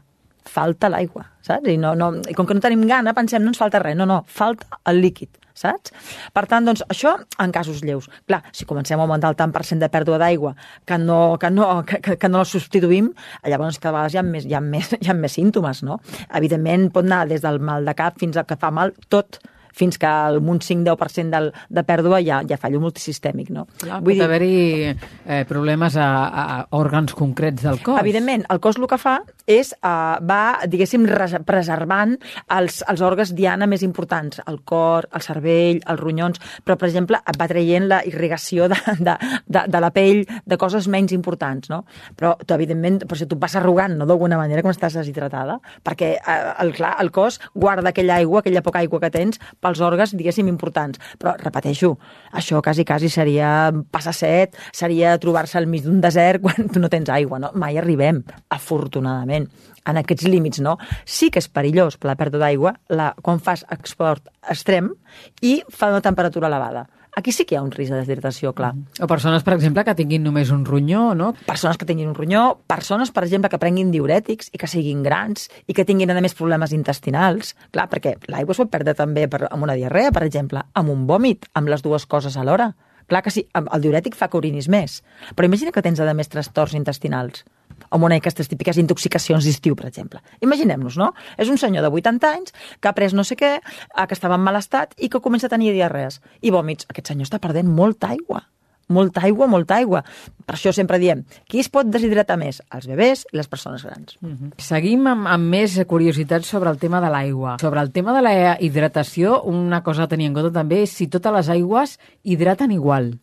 falta 0.50 0.90
l'aigua, 0.90 1.26
saps? 1.46 1.68
I, 1.70 1.78
no, 1.78 1.94
no, 1.98 2.14
I 2.30 2.36
com 2.38 2.48
que 2.48 2.56
no 2.58 2.64
tenim 2.64 2.86
gana, 2.90 3.14
pensem, 3.18 3.44
no 3.44 3.54
ens 3.54 3.60
falta 3.62 3.82
res. 3.84 3.98
No, 3.98 4.08
no, 4.10 4.22
falta 4.28 4.80
el 4.90 5.02
líquid, 5.04 5.30
saps? 5.58 5.94
Per 6.36 6.44
tant, 6.50 6.66
doncs, 6.68 6.84
això 6.92 7.16
en 7.44 7.54
casos 7.56 7.84
lleus. 7.86 8.10
Clar, 8.30 8.42
si 8.56 8.68
comencem 8.70 9.00
a 9.00 9.06
augmentar 9.06 9.32
el 9.34 9.38
tant 9.40 9.54
per 9.56 9.64
cent 9.68 9.82
de 9.84 9.92
pèrdua 9.92 10.20
d'aigua 10.22 10.56
que 10.90 10.98
no, 11.02 11.38
que, 11.42 11.52
no, 11.54 11.70
que, 11.88 12.18
que 12.18 12.32
no 12.32 12.42
la 12.42 12.50
substituïm, 12.50 13.12
llavors 13.46 13.80
cada 13.80 13.98
vegada 14.00 14.16
hi 14.16 14.22
ha, 14.22 14.26
més, 14.26 14.50
hi, 14.50 14.58
ha 14.58 14.64
més, 14.64 14.92
hi 15.04 15.12
ha 15.12 15.18
més 15.18 15.38
símptomes, 15.38 15.84
no? 15.86 16.02
Evidentment, 16.42 16.90
pot 16.96 17.08
anar 17.08 17.26
des 17.30 17.46
del 17.46 17.62
mal 17.62 17.88
de 17.88 17.96
cap 17.98 18.20
fins 18.22 18.40
a 18.40 18.48
que 18.48 18.60
fa 18.60 18.74
mal 18.74 18.96
tot, 19.10 19.42
fins 19.76 20.00
que 20.00 20.10
al 20.10 20.40
un 20.40 20.60
5-10% 20.60 21.30
del, 21.34 21.52
de 21.70 21.84
pèrdua 21.86 22.22
ja, 22.26 22.42
ja 22.48 22.58
fallo 22.58 22.82
multisistèmic. 22.84 23.52
No? 23.54 23.68
Clar, 23.82 24.02
Vull 24.04 24.20
pot 24.20 24.26
haver-hi 24.26 24.56
eh, 24.90 25.44
problemes 25.50 25.98
a, 26.00 26.10
a 26.30 26.46
òrgans 26.78 27.14
concrets 27.18 27.64
del 27.66 27.82
cos. 27.86 28.00
Evidentment, 28.02 28.46
el 28.50 28.62
cos 28.64 28.80
el 28.80 28.88
que 28.90 29.00
fa 29.02 29.18
és, 29.50 29.72
uh, 29.82 30.20
va, 30.26 30.62
diguéssim, 30.70 31.06
preservant 31.48 32.16
els, 32.56 32.80
els 32.90 33.02
òrgans 33.06 33.34
diana 33.36 33.68
més 33.70 33.84
importants, 33.86 34.42
el 34.50 34.62
cor, 34.68 35.10
el 35.16 35.26
cervell, 35.26 35.82
els 35.90 36.00
ronyons, 36.00 36.42
però, 36.66 36.78
per 36.80 36.90
exemple, 36.90 37.20
va 37.40 37.48
traient 37.50 37.88
la 37.90 38.02
irrigació 38.08 38.70
de, 38.72 38.78
de, 39.00 39.16
de, 39.48 39.66
de 39.68 39.82
la 39.82 39.92
pell, 39.96 40.24
de 40.46 40.60
coses 40.62 40.88
menys 40.92 41.14
importants, 41.16 41.70
no? 41.72 41.84
Però, 42.18 42.36
tu, 42.44 42.54
evidentment, 42.56 43.02
per 43.10 43.20
si 43.20 43.28
tu 43.30 43.40
vas 43.42 43.58
arrugant, 43.60 43.98
no?, 44.00 44.08
d'alguna 44.10 44.40
manera, 44.40 44.64
quan 44.66 44.76
estàs 44.76 44.98
deshidratada, 45.00 45.60
perquè, 45.86 46.16
uh, 46.20 46.54
el, 46.64 46.74
clar, 46.78 46.96
el 47.04 47.12
cos 47.16 47.40
guarda 47.54 47.94
aquella 47.94 48.20
aigua, 48.20 48.44
aquella 48.44 48.64
poca 48.66 48.84
aigua 48.84 49.02
que 49.04 49.12
tens, 49.14 49.42
pels 49.64 49.82
òrgans, 49.84 50.14
diguéssim, 50.18 50.48
importants. 50.52 51.00
Però, 51.20 51.36
repeteixo, 51.40 51.94
això 52.36 52.62
quasi, 52.66 52.86
quasi 52.88 53.10
seria 53.14 53.72
passar 53.92 54.14
set, 54.16 54.60
seria 54.76 55.18
trobar-se 55.22 55.60
al 55.60 55.68
mig 55.68 55.86
d'un 55.86 56.02
desert 56.04 56.44
quan 56.44 56.70
tu 56.74 56.82
no 56.84 56.92
tens 56.92 57.10
aigua, 57.14 57.40
no? 57.40 57.52
Mai 57.60 57.80
arribem, 57.80 58.24
afortunadament, 58.50 59.50
en 59.90 60.00
aquests 60.02 60.28
límits, 60.28 60.62
no? 60.64 60.78
Sí 61.06 61.32
que 61.34 61.42
és 61.42 61.50
perillós 61.50 61.98
per 61.98 62.12
la 62.12 62.18
pèrdua 62.20 62.46
d'aigua 62.46 62.76
quan 63.24 63.42
fas 63.44 63.66
export 63.74 64.30
extrem 64.50 64.94
i 65.42 65.60
fa 65.70 65.90
una 65.94 66.04
temperatura 66.06 66.50
elevada 66.52 66.88
Aquí 67.16 67.32
sí 67.34 67.46
que 67.46 67.56
hi 67.56 67.58
ha 67.58 67.64
un 67.66 67.72
risc 67.74 67.92
de 67.92 68.00
deshidratació, 68.00 68.54
clar. 68.56 68.72
O 69.02 69.08
persones, 69.10 69.44
per 69.44 69.56
exemple, 69.56 69.84
que 69.84 69.96
tinguin 69.98 70.24
només 70.24 70.52
un 70.56 70.62
ronyó, 70.66 71.14
no? 71.18 71.32
Persones 71.48 71.80
que 71.80 71.88
tinguin 71.90 72.12
un 72.12 72.16
ronyó, 72.16 72.44
persones, 72.70 73.12
per 73.12 73.26
exemple, 73.26 73.50
que 73.52 73.60
prenguin 73.62 73.92
diurètics 73.92 74.54
i 74.54 74.62
que 74.62 74.70
siguin 74.70 75.02
grans 75.04 75.50
i 75.68 75.76
que 75.76 75.86
tinguin, 75.90 76.12
a 76.14 76.22
més, 76.22 76.38
problemes 76.38 76.74
intestinals. 76.76 77.56
Clar, 77.74 77.90
perquè 77.92 78.16
l'aigua 78.32 78.56
es 78.56 78.62
pot 78.62 78.72
perdre 78.72 78.96
també 78.96 79.28
per, 79.28 79.48
amb 79.50 79.66
una 79.66 79.78
diarrea, 79.80 80.14
per 80.16 80.24
exemple, 80.28 80.64
amb 80.74 80.94
un 80.94 81.08
vòmit, 81.10 81.50
amb 81.60 81.74
les 81.74 81.84
dues 81.86 82.06
coses 82.06 82.38
alhora. 82.38 82.74
Clar 83.10 83.24
que 83.26 83.34
sí, 83.34 83.48
el 83.58 83.82
diurètic 83.82 84.16
fa 84.16 84.30
que 84.30 84.38
orinis 84.38 84.70
més. 84.70 85.02
Però 85.36 85.50
imagina 85.50 85.74
que 85.74 85.82
tens, 85.82 86.00
a 86.00 86.14
més, 86.14 86.30
trastorns 86.30 86.78
intestinals 86.78 87.44
amb 87.90 88.04
una 88.04 88.18
d'aquestes 88.20 88.52
típiques 88.52 88.78
intoxicacions 88.78 89.46
d'estiu, 89.46 89.76
per 89.80 89.88
exemple. 89.88 90.22
Imaginem-nos, 90.46 90.98
no? 90.98 91.14
És 91.38 91.50
un 91.50 91.58
senyor 91.58 91.86
de 91.86 91.90
80 91.90 92.30
anys 92.30 92.54
que 92.80 92.90
ha 92.90 92.96
pres 92.98 93.14
no 93.14 93.24
sé 93.24 93.40
què, 93.40 93.58
que 93.62 94.18
estava 94.18 94.36
en 94.36 94.46
mal 94.46 94.60
estat 94.60 94.96
i 94.98 95.10
que 95.10 95.24
comença 95.24 95.48
a 95.48 95.56
tenir 95.56 95.74
diarrees 95.74 96.22
i 96.42 96.52
vòmits. 96.52 96.90
Aquest 96.90 97.14
senyor 97.14 97.30
està 97.30 97.42
perdent 97.44 97.70
molta 97.70 98.14
aigua 98.16 98.46
molta 98.90 99.22
aigua, 99.24 99.48
molta 99.48 99.78
aigua. 99.78 100.04
Per 100.46 100.56
això 100.56 100.74
sempre 100.74 101.00
diem, 101.00 101.22
qui 101.48 101.62
es 101.62 101.70
pot 101.72 101.88
deshidratar 101.88 102.40
més? 102.42 102.60
Els 102.74 102.88
bebès 102.90 103.24
i 103.32 103.38
les 103.38 103.48
persones 103.48 103.86
grans. 103.86 104.18
Uh 104.22 104.30
-huh. 104.30 104.52
Seguim 104.58 105.08
amb, 105.08 105.28
amb 105.28 105.46
més 105.46 105.80
curiositats 105.88 106.48
sobre 106.48 106.70
el 106.70 106.78
tema 106.78 107.00
de 107.00 107.10
l'aigua. 107.10 107.58
Sobre 107.62 107.82
el 107.82 107.92
tema 107.92 108.14
de 108.14 108.22
la 108.22 108.58
hidratació, 108.60 109.44
una 109.44 109.84
cosa 109.84 110.04
a 110.04 110.08
tenir 110.08 110.26
en 110.28 110.34
compte 110.34 110.52
també 110.52 110.82
és 110.82 110.90
si 110.90 111.08
totes 111.08 111.32
les 111.32 111.50
aigües 111.50 112.00
hidraten 112.24 112.72
igual. 112.72 113.20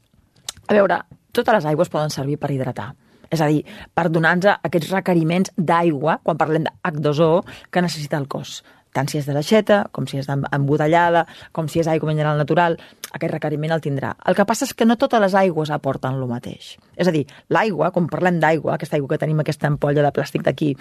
A 0.69 0.75
veure, 0.75 1.03
totes 1.32 1.55
les 1.55 1.64
aigües 1.64 1.88
poden 1.88 2.11
servir 2.11 2.38
per 2.38 2.50
hidratar. 2.50 2.94
És 3.31 3.43
a 3.43 3.50
dir, 3.50 3.64
per 3.94 4.08
donar-nos 4.12 4.61
aquests 4.62 4.93
requeriments 4.94 5.52
d'aigua, 5.56 6.20
quan 6.23 6.38
parlem 6.40 6.67
d'H2O, 6.69 7.44
que 7.70 7.84
necessita 7.84 8.20
el 8.20 8.28
cos 8.31 8.62
tant 8.96 9.11
si 9.12 9.19
és 9.20 9.26
de 9.28 9.34
l'aixeta, 9.37 9.82
com 9.93 10.06
si 10.08 10.17
és 10.20 10.28
embotellada, 10.31 11.26
com 11.52 11.69
si 11.69 11.82
és 11.82 11.90
aigua 11.93 12.08
mineral 12.08 12.38
natural, 12.40 12.78
aquest 13.12 13.34
requeriment 13.34 13.75
el 13.76 13.84
tindrà. 13.84 14.14
El 14.25 14.37
que 14.38 14.46
passa 14.49 14.64
és 14.64 14.73
que 14.73 14.88
no 14.88 14.96
totes 15.00 15.20
les 15.20 15.37
aigües 15.37 15.73
aporten 15.75 16.17
el 16.17 16.31
mateix. 16.31 16.75
És 16.96 17.11
a 17.11 17.14
dir, 17.14 17.26
l'aigua, 17.52 17.93
quan 17.93 18.08
parlem 18.12 18.40
d'aigua, 18.40 18.76
aquesta 18.76 18.96
aigua 18.96 19.12
que 19.12 19.20
tenim, 19.20 19.43
aquesta 19.43 19.69
ampolla 19.69 20.05
de 20.06 20.12
plàstic 20.17 20.46
d'aquí, 20.46 20.72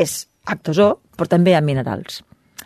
és 0.00 0.22
H2O, 0.48 0.90
però 1.18 1.28
també 1.36 1.56
ha 1.56 1.64
minerals. 1.64 2.22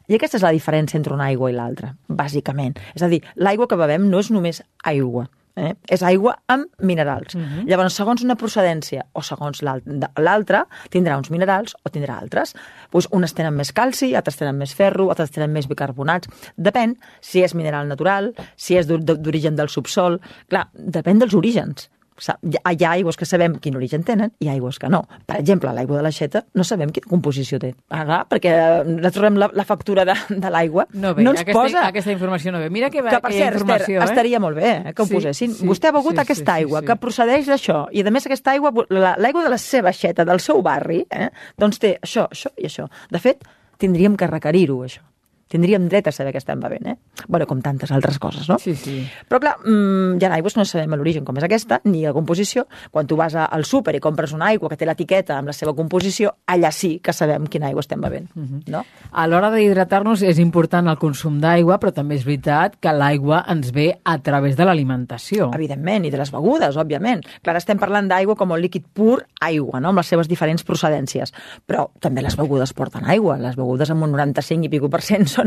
I 0.06 0.18
aquesta 0.18 0.38
és 0.38 0.44
la 0.44 0.52
diferència 0.54 0.98
entre 1.00 1.14
una 1.14 1.30
aigua 1.32 1.50
i 1.50 1.56
l'altra, 1.56 1.94
bàsicament. 2.08 2.76
És 2.94 3.02
a 3.02 3.10
dir, 3.10 3.22
l'aigua 3.34 3.66
que 3.70 3.78
bevem 3.80 4.06
no 4.10 4.20
és 4.22 4.30
només 4.34 4.62
aigua, 4.84 5.26
Eh? 5.56 5.72
És 5.86 6.02
aigua 6.02 6.34
amb 6.50 6.66
minerals. 6.80 7.34
Uh 7.34 7.38
mhm. 7.38 7.46
-huh. 7.46 7.68
Llavors, 7.68 7.94
segons 7.94 8.22
una 8.22 8.36
procedència 8.36 9.06
o 9.12 9.22
segons 9.22 9.62
l'altra, 9.62 10.66
tindrà 10.90 11.16
uns 11.16 11.30
minerals 11.30 11.76
o 11.84 11.90
tindrà 11.90 12.18
altres. 12.18 12.54
Pues 12.90 13.08
unes 13.10 13.34
tenen 13.34 13.54
més 13.54 13.72
calci, 13.72 14.14
altres 14.14 14.36
tenen 14.36 14.56
més 14.56 14.74
ferro, 14.74 15.08
altres 15.08 15.30
tenen 15.30 15.52
més 15.52 15.68
bicarbonats. 15.68 16.28
Depèn 16.56 16.96
si 17.20 17.42
és 17.42 17.54
mineral 17.54 17.88
natural, 17.88 18.34
si 18.56 18.76
és 18.76 18.86
d'origen 18.86 19.56
del 19.56 19.68
subsol. 19.68 20.20
Clar, 20.48 20.68
depèn 20.74 21.18
dels 21.18 21.34
orígens 21.34 21.90
hi 22.20 22.84
ha 22.84 22.90
aigües 22.92 23.16
que 23.18 23.26
sabem 23.26 23.56
quin 23.62 23.76
origen 23.76 24.04
tenen 24.06 24.32
i 24.42 24.48
aigües 24.52 24.78
que 24.78 24.88
no. 24.92 25.02
Per 25.26 25.38
exemple, 25.40 25.72
l'aigua 25.74 25.98
de 25.98 26.04
l'aixeta 26.06 26.44
no 26.54 26.64
sabem 26.66 26.92
quina 26.94 27.10
composició 27.10 27.58
té. 27.62 27.72
Ara, 27.94 28.22
perquè 28.30 28.54
la 28.84 29.10
trobem 29.14 29.38
la, 29.40 29.48
la 29.52 29.64
factura 29.66 30.04
de, 30.06 30.14
de 30.30 30.52
l'aigua. 30.52 30.86
No 30.94 31.14
ve, 31.16 31.24
no 31.26 31.34
ens 31.34 31.42
aquesta, 31.42 31.60
posa... 31.60 31.86
aquesta 31.88 32.14
informació 32.14 32.54
no 32.54 32.62
ve. 32.62 32.70
Mira 32.74 32.90
que, 32.94 33.02
que 33.02 33.22
per 33.24 33.32
cert, 33.34 33.58
Esther, 33.62 33.80
eh? 33.96 34.04
estaria 34.04 34.42
molt 34.42 34.60
bé 34.60 34.70
eh, 34.70 34.94
que 34.94 35.02
ho 35.02 35.08
sí, 35.08 35.18
posessin. 35.18 35.56
Sí, 35.58 35.70
Vostè 35.70 35.90
ha 35.90 35.96
begut 35.96 36.14
sí, 36.14 36.22
aquesta 36.22 36.58
aigua 36.60 36.80
sí, 36.80 36.84
sí. 36.84 36.90
que 36.90 36.98
procedeix 37.02 37.50
d'això 37.50 37.80
i 37.94 38.04
a 38.04 38.14
més 38.14 38.28
aquesta 38.30 38.54
aigua, 38.54 38.72
l'aigua 38.90 39.46
de 39.46 39.54
la 39.54 39.58
seva 39.60 39.90
aixeta, 39.90 40.26
del 40.28 40.42
seu 40.44 40.62
barri, 40.62 41.02
eh, 41.10 41.30
doncs 41.60 41.82
té 41.82 41.96
això, 42.00 42.28
això 42.30 42.54
i 42.56 42.70
això. 42.70 42.86
De 43.10 43.22
fet, 43.22 43.42
tindríem 43.82 44.14
que 44.20 44.30
requerir-ho, 44.30 44.84
això 44.86 45.02
tindríem 45.48 45.88
dret 45.88 46.08
a 46.08 46.12
saber 46.12 46.32
què 46.34 46.40
estem 46.40 46.60
bevent, 46.60 46.86
eh? 46.94 46.96
bueno, 47.28 47.46
com 47.46 47.60
tantes 47.62 47.92
altres 47.94 48.18
coses, 48.18 48.48
no? 48.48 48.58
Sí, 48.58 48.74
sí. 48.78 49.02
Però 49.28 49.40
clar, 49.42 49.54
mmm, 49.62 50.16
hi 50.18 50.26
ha 50.26 50.32
aigües 50.36 50.54
que 50.56 50.62
no 50.62 50.66
sabem 50.68 50.96
l'origen 50.98 51.24
com 51.24 51.36
és 51.38 51.46
aquesta, 51.46 51.80
ni 51.84 52.04
la 52.04 52.14
composició. 52.16 52.66
Quan 52.90 53.06
tu 53.06 53.16
vas 53.16 53.34
al 53.34 53.64
súper 53.68 53.96
i 53.96 54.02
compres 54.02 54.34
una 54.36 54.50
aigua 54.52 54.70
que 54.72 54.78
té 54.80 54.88
l'etiqueta 54.88 55.38
amb 55.38 55.50
la 55.50 55.56
seva 55.56 55.74
composició, 55.76 56.34
allà 56.46 56.72
sí 56.74 56.98
que 57.04 57.12
sabem 57.12 57.46
quina 57.50 57.68
aigua 57.70 57.84
estem 57.84 58.00
bevent, 58.00 58.30
uh 58.34 58.40
mhm. 58.40 58.60
-huh. 58.60 58.70
no? 58.70 58.84
A 59.12 59.26
l'hora 59.26 59.50
d'hidratar-nos 59.50 60.22
és 60.22 60.38
important 60.38 60.88
el 60.88 60.98
consum 60.98 61.40
d'aigua, 61.40 61.78
però 61.78 61.92
també 61.92 62.16
és 62.16 62.24
veritat 62.24 62.76
que 62.80 62.92
l'aigua 62.92 63.44
ens 63.48 63.72
ve 63.72 63.98
a 64.04 64.18
través 64.18 64.56
de 64.56 64.64
l'alimentació. 64.64 65.50
Evidentment, 65.54 66.04
i 66.04 66.10
de 66.10 66.18
les 66.18 66.30
begudes, 66.30 66.76
òbviament. 66.76 67.22
Clar, 67.42 67.56
estem 67.56 67.78
parlant 67.78 68.08
d'aigua 68.08 68.36
com 68.36 68.50
un 68.50 68.60
líquid 68.60 68.84
pur, 68.92 69.26
aigua, 69.40 69.80
no? 69.80 69.88
amb 69.88 69.98
les 69.98 70.06
seves 70.06 70.28
diferents 70.28 70.64
procedències. 70.64 71.32
Però 71.66 71.90
també 72.00 72.22
les 72.22 72.36
begudes 72.36 72.72
porten 72.72 73.04
aigua. 73.04 73.38
Les 73.38 73.56
begudes 73.56 73.90
amb 73.90 74.06
un 74.06 74.12
95 74.12 74.64
i 74.64 74.68
pico 74.68 74.88
per 74.88 75.02
cent 75.02 75.26
són, 75.34 75.43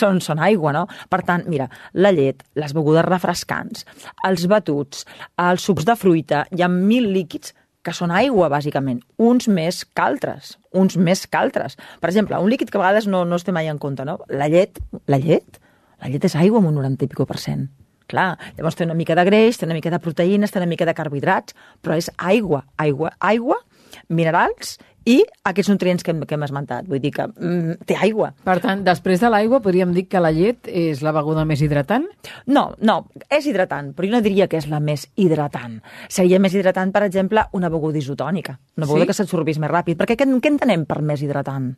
són, 0.00 0.20
són 0.24 0.42
aigua, 0.42 0.74
no? 0.76 0.86
Per 1.10 1.22
tant, 1.26 1.46
mira, 1.50 1.68
la 1.94 2.12
llet, 2.16 2.44
les 2.60 2.74
begudes 2.76 3.06
refrescants, 3.06 3.86
els 4.28 4.46
batuts, 4.50 5.06
els 5.40 5.64
sucs 5.66 5.88
de 5.88 5.96
fruita, 5.98 6.44
hi 6.54 6.62
ha 6.62 6.70
mil 6.70 7.10
líquids 7.14 7.54
que 7.82 7.94
són 7.96 8.12
aigua, 8.12 8.50
bàsicament, 8.52 9.00
uns 9.16 9.48
més 9.48 9.84
que 9.88 10.04
altres, 10.04 10.56
uns 10.76 10.98
més 11.00 11.24
que 11.26 11.38
altres. 11.40 11.78
Per 12.00 12.10
exemple, 12.10 12.36
un 12.36 12.50
líquid 12.52 12.68
que 12.68 12.76
a 12.78 12.82
vegades 12.82 13.08
no, 13.08 13.24
no 13.24 13.38
es 13.40 13.46
té 13.46 13.54
mai 13.56 13.70
en 13.72 13.80
compte, 13.80 14.04
no? 14.04 14.18
La 14.28 14.50
llet, 14.52 14.82
la 15.08 15.20
llet, 15.20 15.60
la 16.00 16.10
llet 16.12 16.26
és 16.28 16.36
aigua 16.36 16.60
amb 16.60 16.70
un 16.70 16.76
90 16.80 17.08
i 17.08 17.24
per 17.24 17.38
cent. 17.40 17.68
Clar, 18.10 18.34
llavors 18.56 18.74
té 18.74 18.84
una 18.84 18.96
mica 18.98 19.14
de 19.14 19.24
greix, 19.24 19.60
té 19.60 19.68
una 19.68 19.76
mica 19.76 19.92
de 19.92 20.00
proteïnes, 20.02 20.50
té 20.50 20.58
una 20.58 20.68
mica 20.68 20.86
de 20.88 20.96
carbohidrats, 20.98 21.54
però 21.80 21.96
és 21.96 22.10
aigua, 22.18 22.64
aigua, 22.76 23.12
aigua, 23.20 23.60
minerals 24.08 24.78
i 25.08 25.20
aquests 25.48 25.70
nutrients 25.72 26.04
que 26.04 26.12
hem, 26.12 26.20
que 26.28 26.36
hem 26.36 26.42
esmentat. 26.44 26.88
Vull 26.90 27.00
dir 27.00 27.12
que 27.14 27.26
mm, 27.28 27.86
té 27.88 27.96
aigua. 27.96 28.32
Per 28.44 28.58
tant, 28.60 28.82
després 28.84 29.22
de 29.22 29.30
l'aigua 29.32 29.62
podríem 29.64 29.94
dir 29.96 30.06
que 30.12 30.20
la 30.20 30.32
llet 30.34 30.68
és 30.68 31.00
la 31.02 31.12
beguda 31.16 31.46
més 31.48 31.62
hidratant? 31.64 32.04
No, 32.46 32.66
no, 32.84 32.98
és 33.32 33.46
hidratant, 33.48 33.94
però 33.96 34.10
jo 34.10 34.16
no 34.18 34.22
diria 34.24 34.48
que 34.50 34.60
és 34.60 34.68
la 34.68 34.80
més 34.84 35.06
hidratant. 35.16 35.80
Seria 36.08 36.40
més 36.42 36.54
hidratant, 36.54 36.92
per 36.92 37.04
exemple, 37.08 37.46
una 37.56 37.70
beguda 37.72 37.98
isotònica, 37.98 38.58
una 38.76 38.86
beguda 38.86 39.06
Sí? 39.06 39.12
que 39.12 39.18
s'absorbís 39.22 39.58
més 39.62 39.70
ràpid. 39.72 39.96
Perquè 39.96 40.18
què, 40.20 40.28
què 40.28 40.52
entenem 40.52 40.84
per 40.84 41.00
més 41.02 41.22
hidratant? 41.24 41.72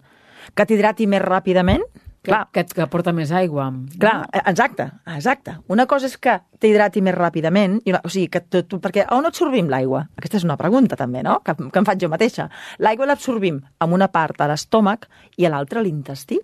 Que 0.54 0.66
t'hidrati 0.66 1.06
més 1.06 1.22
ràpidament? 1.22 1.84
Clar, 2.22 2.44
Que, 2.54 2.62
que 2.64 2.86
porta 2.86 3.12
més 3.12 3.32
aigua. 3.34 3.66
Clar, 3.98 4.28
eh, 4.30 4.42
exacte, 4.46 4.86
exacte. 5.10 5.56
Una 5.68 5.88
cosa 5.90 6.06
és 6.06 6.14
que 6.22 6.36
t'hidrati 6.62 7.02
més 7.02 7.16
ràpidament, 7.16 7.80
i 7.84 7.90
una, 7.90 8.00
o 8.06 8.12
sigui, 8.12 8.28
que 8.30 8.44
tu, 8.46 8.62
tu, 8.62 8.78
perquè 8.82 9.08
on 9.10 9.26
absorbim 9.26 9.70
l'aigua? 9.72 10.04
Aquesta 10.16 10.38
és 10.38 10.46
una 10.46 10.56
pregunta 10.60 10.98
també, 10.98 11.24
no?, 11.26 11.40
que, 11.42 11.56
que 11.58 11.82
em 11.82 11.88
faig 11.88 12.04
jo 12.04 12.10
mateixa. 12.12 12.46
L'aigua 12.78 13.10
l'absorbim 13.10 13.58
amb 13.82 13.98
una 13.98 14.08
part 14.14 14.40
a 14.40 14.46
l'estómac 14.52 15.08
i 15.36 15.48
a 15.48 15.50
l'altra 15.50 15.82
a 15.82 15.86
l'intestí. 15.86 16.38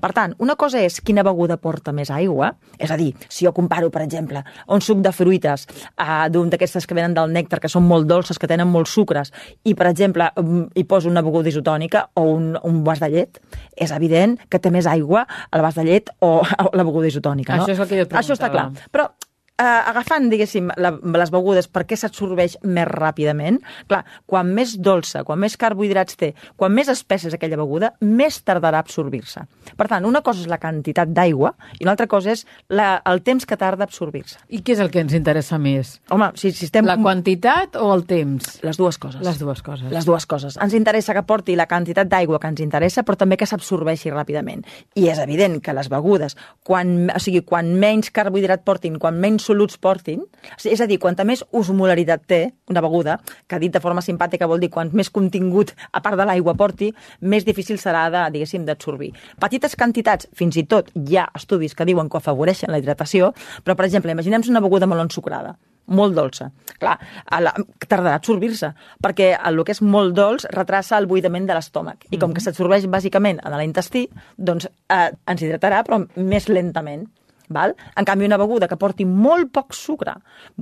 Per 0.00 0.10
tant, 0.16 0.34
una 0.42 0.56
cosa 0.60 0.80
és 0.82 1.00
quina 1.04 1.24
beguda 1.26 1.56
porta 1.60 1.92
més 1.96 2.10
aigua, 2.14 2.52
és 2.78 2.90
a 2.90 2.98
dir, 3.00 3.12
si 3.28 3.46
jo 3.46 3.52
comparo, 3.56 3.90
per 3.94 4.02
exemple, 4.04 4.42
un 4.68 4.82
suc 4.84 5.02
de 5.04 5.12
fruites 5.14 5.66
uh, 5.68 6.26
d'un 6.32 6.50
d'aquestes 6.52 6.86
que 6.86 6.96
venen 6.96 7.14
del 7.16 7.32
nèctar, 7.34 7.60
que 7.62 7.70
són 7.72 7.86
molt 7.88 8.08
dolces, 8.10 8.38
que 8.40 8.50
tenen 8.50 8.70
molts 8.70 8.94
sucres, 8.94 9.32
i, 9.64 9.74
per 9.74 9.88
exemple, 9.90 10.30
um, 10.40 10.64
hi 10.74 10.86
poso 10.88 11.10
una 11.10 11.22
beguda 11.24 11.52
isotònica 11.52 12.08
o 12.20 12.26
un, 12.34 12.54
un 12.62 12.82
vas 12.86 13.02
de 13.02 13.10
llet, 13.12 13.40
és 13.76 13.92
evident 13.94 14.38
que 14.50 14.60
té 14.60 14.72
més 14.74 14.88
aigua 14.90 15.24
el 15.52 15.64
vas 15.64 15.78
de 15.78 15.86
llet 15.86 16.10
o, 16.20 16.36
o 16.64 16.72
la 16.72 16.86
beguda 16.86 17.10
isotònica, 17.10 17.56
no? 17.56 17.64
Això 17.64 17.76
és 17.76 17.84
el 17.84 17.90
que 17.90 18.02
jo 18.02 18.10
Això 18.14 18.36
està 18.36 18.50
clar. 18.52 18.70
Però 18.92 19.08
eh, 19.58 19.64
agafant, 19.64 20.28
diguéssim, 20.30 20.70
la, 20.80 20.92
les 21.18 21.32
begudes, 21.32 21.68
per 21.70 21.84
què 21.88 21.96
s'absorbeix 21.98 22.56
més 22.66 22.88
ràpidament? 22.90 23.60
Clar, 23.90 24.02
quan 24.30 24.50
més 24.56 24.74
dolça, 24.82 25.24
quan 25.26 25.40
més 25.42 25.56
carbohidrats 25.60 26.18
té, 26.20 26.32
quan 26.58 26.74
més 26.74 26.90
espessa 26.92 27.30
és 27.30 27.36
aquella 27.36 27.58
beguda, 27.60 27.92
més 28.02 28.40
tardarà 28.42 28.80
a 28.80 28.86
absorbir-se. 28.86 29.44
Per 29.78 29.88
tant, 29.90 30.06
una 30.08 30.22
cosa 30.26 30.42
és 30.44 30.50
la 30.50 30.58
quantitat 30.62 31.12
d'aigua 31.14 31.54
i 31.78 31.84
una 31.86 31.94
altra 31.94 32.08
cosa 32.10 32.34
és 32.34 32.44
la, 32.68 32.96
el 33.10 33.22
temps 33.26 33.46
que 33.46 33.58
tarda 33.60 33.86
a 33.86 33.90
absorbir-se. 33.90 34.40
I 34.48 34.62
què 34.64 34.74
és 34.76 34.82
el 34.82 34.90
que 34.94 35.02
ens 35.04 35.14
interessa 35.16 35.58
més? 35.62 35.98
Home, 36.14 36.32
si, 36.40 36.52
si 36.56 36.68
estem... 36.68 36.86
La 36.88 36.98
quantitat 37.00 37.78
o 37.80 37.92
el 37.94 38.04
temps? 38.08 38.58
Les 38.66 38.78
dues 38.80 38.98
coses. 38.98 39.22
Les 39.24 39.38
dues 39.38 39.62
coses. 39.62 39.86
Les 39.92 40.08
dues 40.08 40.26
coses. 40.30 40.58
Ens 40.62 40.74
interessa 40.74 41.14
que 41.14 41.24
porti 41.26 41.54
la 41.58 41.68
quantitat 41.70 42.10
d'aigua 42.10 42.40
que 42.42 42.50
ens 42.50 42.62
interessa, 42.64 43.04
però 43.06 43.18
també 43.20 43.38
que 43.38 43.48
s'absorbeixi 43.48 44.12
ràpidament. 44.12 44.64
I 44.98 45.08
és 45.12 45.20
evident 45.22 45.60
que 45.62 45.74
les 45.76 45.90
begudes, 45.92 46.34
quan, 46.66 47.10
o 47.14 47.20
sigui, 47.22 47.44
quan 47.46 47.74
menys 47.80 48.10
carbohidrat 48.14 48.64
portin, 48.66 48.98
quan 49.02 49.18
menys 49.20 49.43
soluts 49.44 49.78
portin, 49.80 50.22
és 50.64 50.80
a 50.80 50.88
dir, 50.90 50.98
quanta 51.02 51.26
més 51.28 51.44
osmolaritat 51.52 52.24
té 52.30 52.40
una 52.72 52.82
beguda, 52.84 53.18
que 53.48 53.60
dit 53.62 53.74
de 53.74 53.82
forma 53.84 54.04
simpàtica 54.04 54.48
vol 54.50 54.62
dir 54.62 54.70
quan 54.72 54.92
més 54.92 55.12
contingut, 55.12 55.74
a 55.92 56.02
part 56.04 56.18
de 56.20 56.26
l'aigua, 56.28 56.56
porti, 56.58 56.90
més 57.20 57.46
difícil 57.46 57.78
serà 57.80 58.06
de, 58.12 58.24
diguéssim, 58.38 58.64
d'absorbir. 58.64 59.12
Petites 59.40 59.76
quantitats, 59.76 60.30
fins 60.34 60.56
i 60.60 60.66
tot 60.70 60.90
hi 60.94 61.20
ha 61.20 61.28
estudis 61.36 61.76
que 61.76 61.86
diuen 61.88 62.10
que 62.10 62.20
afavoreixen 62.20 62.72
la 62.72 62.80
hidratació, 62.82 63.34
però, 63.62 63.76
per 63.76 63.88
exemple, 63.88 64.12
imaginem 64.12 64.42
una 64.50 64.64
beguda 64.64 64.88
molt 64.90 65.06
ensucrada 65.06 65.54
molt 65.86 66.14
dolça. 66.16 66.50
Clar, 66.80 66.94
a 67.24 67.40
la, 67.42 67.52
tardarà 67.84 68.16
a 68.16 68.20
absorbir-se, 68.20 68.70
perquè 69.04 69.34
el 69.36 69.60
que 69.64 69.74
és 69.74 69.82
molt 69.84 70.14
dolç 70.16 70.46
retrassa 70.54 70.98
el 70.98 71.08
buidament 71.10 71.46
de 71.48 71.56
l'estómac. 71.56 72.06
I 72.10 72.20
com 72.20 72.34
que 72.34 72.42
s'absorbeix 72.44 72.86
bàsicament 72.90 73.42
en 73.44 73.56
l'intestí, 73.58 74.06
doncs 74.36 74.68
eh, 74.68 75.10
ens 75.12 75.44
hidratarà, 75.44 75.82
però 75.84 76.00
més 76.16 76.48
lentament. 76.48 77.06
Val? 77.48 77.74
En 77.96 78.04
canvi, 78.04 78.26
una 78.26 78.38
beguda 78.40 78.68
que 78.68 78.78
porti 78.80 79.04
molt 79.04 79.50
poc 79.52 79.74
sucre, 79.76 80.14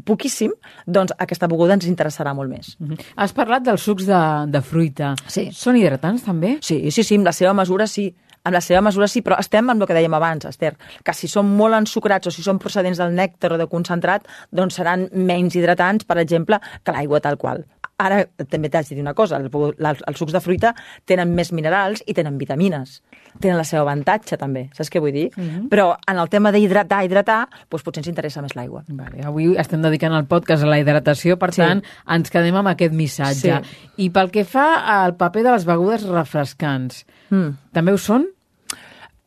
poquíssim, 0.04 0.52
doncs 0.86 1.14
aquesta 1.18 1.48
beguda 1.50 1.76
ens 1.78 1.86
interessarà 1.86 2.34
molt 2.34 2.50
més. 2.50 2.76
Mhm. 2.78 2.98
Has 3.16 3.32
parlat 3.32 3.62
dels 3.62 3.82
sucs 3.82 4.06
de, 4.06 4.22
de 4.50 4.60
fruita. 4.62 5.14
Sí. 5.26 5.50
Són 5.52 5.76
hidratants, 5.76 6.24
també? 6.24 6.58
Sí, 6.60 6.90
sí, 6.90 7.02
sí, 7.02 7.16
amb 7.16 7.26
la 7.30 7.32
seva 7.32 7.54
mesura 7.54 7.86
sí. 7.86 8.12
Amb 8.42 8.56
la 8.56 8.60
seva 8.60 8.80
mesura 8.82 9.06
sí, 9.06 9.20
però 9.22 9.36
estem 9.38 9.68
amb 9.70 9.84
el 9.84 9.86
que 9.86 9.94
dèiem 9.94 10.14
abans, 10.18 10.48
Esther, 10.48 10.72
que 11.06 11.12
si 11.14 11.28
són 11.30 11.46
molt 11.46 11.76
ensucrats 11.78 12.26
o 12.26 12.32
si 12.34 12.42
són 12.42 12.58
procedents 12.58 12.98
del 12.98 13.14
nèctar 13.14 13.52
o 13.54 13.58
de 13.60 13.68
concentrat, 13.70 14.26
doncs 14.50 14.80
seran 14.80 15.06
menys 15.14 15.54
hidratants, 15.54 16.04
per 16.04 16.18
exemple, 16.18 16.58
que 16.82 16.90
l'aigua 16.96 17.20
tal 17.22 17.38
qual. 17.38 17.62
Ara 18.02 18.25
també 18.50 18.71
t'haig 18.73 18.88
de 18.88 18.97
dir 18.97 19.02
una 19.04 19.14
cosa, 19.14 19.37
el, 19.38 19.47
el, 19.52 19.87
els 20.11 20.18
sucs 20.18 20.32
de 20.35 20.40
fruita 20.42 20.73
tenen 21.06 21.30
més 21.37 21.52
minerals 21.54 22.02
i 22.06 22.14
tenen 22.16 22.38
vitamines. 22.40 22.97
Tenen 23.40 23.56
la 23.61 23.64
seva 23.68 23.85
avantatge, 23.85 24.37
també, 24.40 24.66
saps 24.76 24.90
què 24.92 25.00
vull 25.00 25.12
dir? 25.14 25.28
Mm 25.37 25.42
-hmm. 25.49 25.68
Però 25.71 25.97
en 26.09 26.18
el 26.18 26.28
tema 26.28 26.50
d'hidratar, 26.52 27.04
hidratar, 27.04 27.49
doncs 27.71 27.82
potser 27.85 28.00
ens 28.00 28.09
interessa 28.09 28.42
més 28.42 28.54
l'aigua. 28.56 28.82
Vale, 28.88 29.23
avui 29.25 29.54
estem 29.56 29.80
dedicant 29.82 30.12
el 30.14 30.26
podcast 30.26 30.64
a 30.64 30.66
la 30.66 30.78
hidratació, 30.80 31.38
per 31.38 31.52
Sí. 31.52 31.61
tant, 31.62 31.82
ens 32.09 32.30
quedem 32.30 32.54
amb 32.56 32.68
aquest 32.68 32.92
missatge. 32.92 33.62
Sí. 33.62 33.76
I 33.97 34.11
pel 34.11 34.30
que 34.30 34.44
fa 34.44 35.02
al 35.02 35.14
paper 35.16 35.42
de 35.44 35.50
les 35.52 35.64
begudes 35.64 36.02
refrescants, 36.02 37.06
Mm. 37.30 37.56
també 37.73 37.92
ho 37.92 37.99
són? 37.99 38.26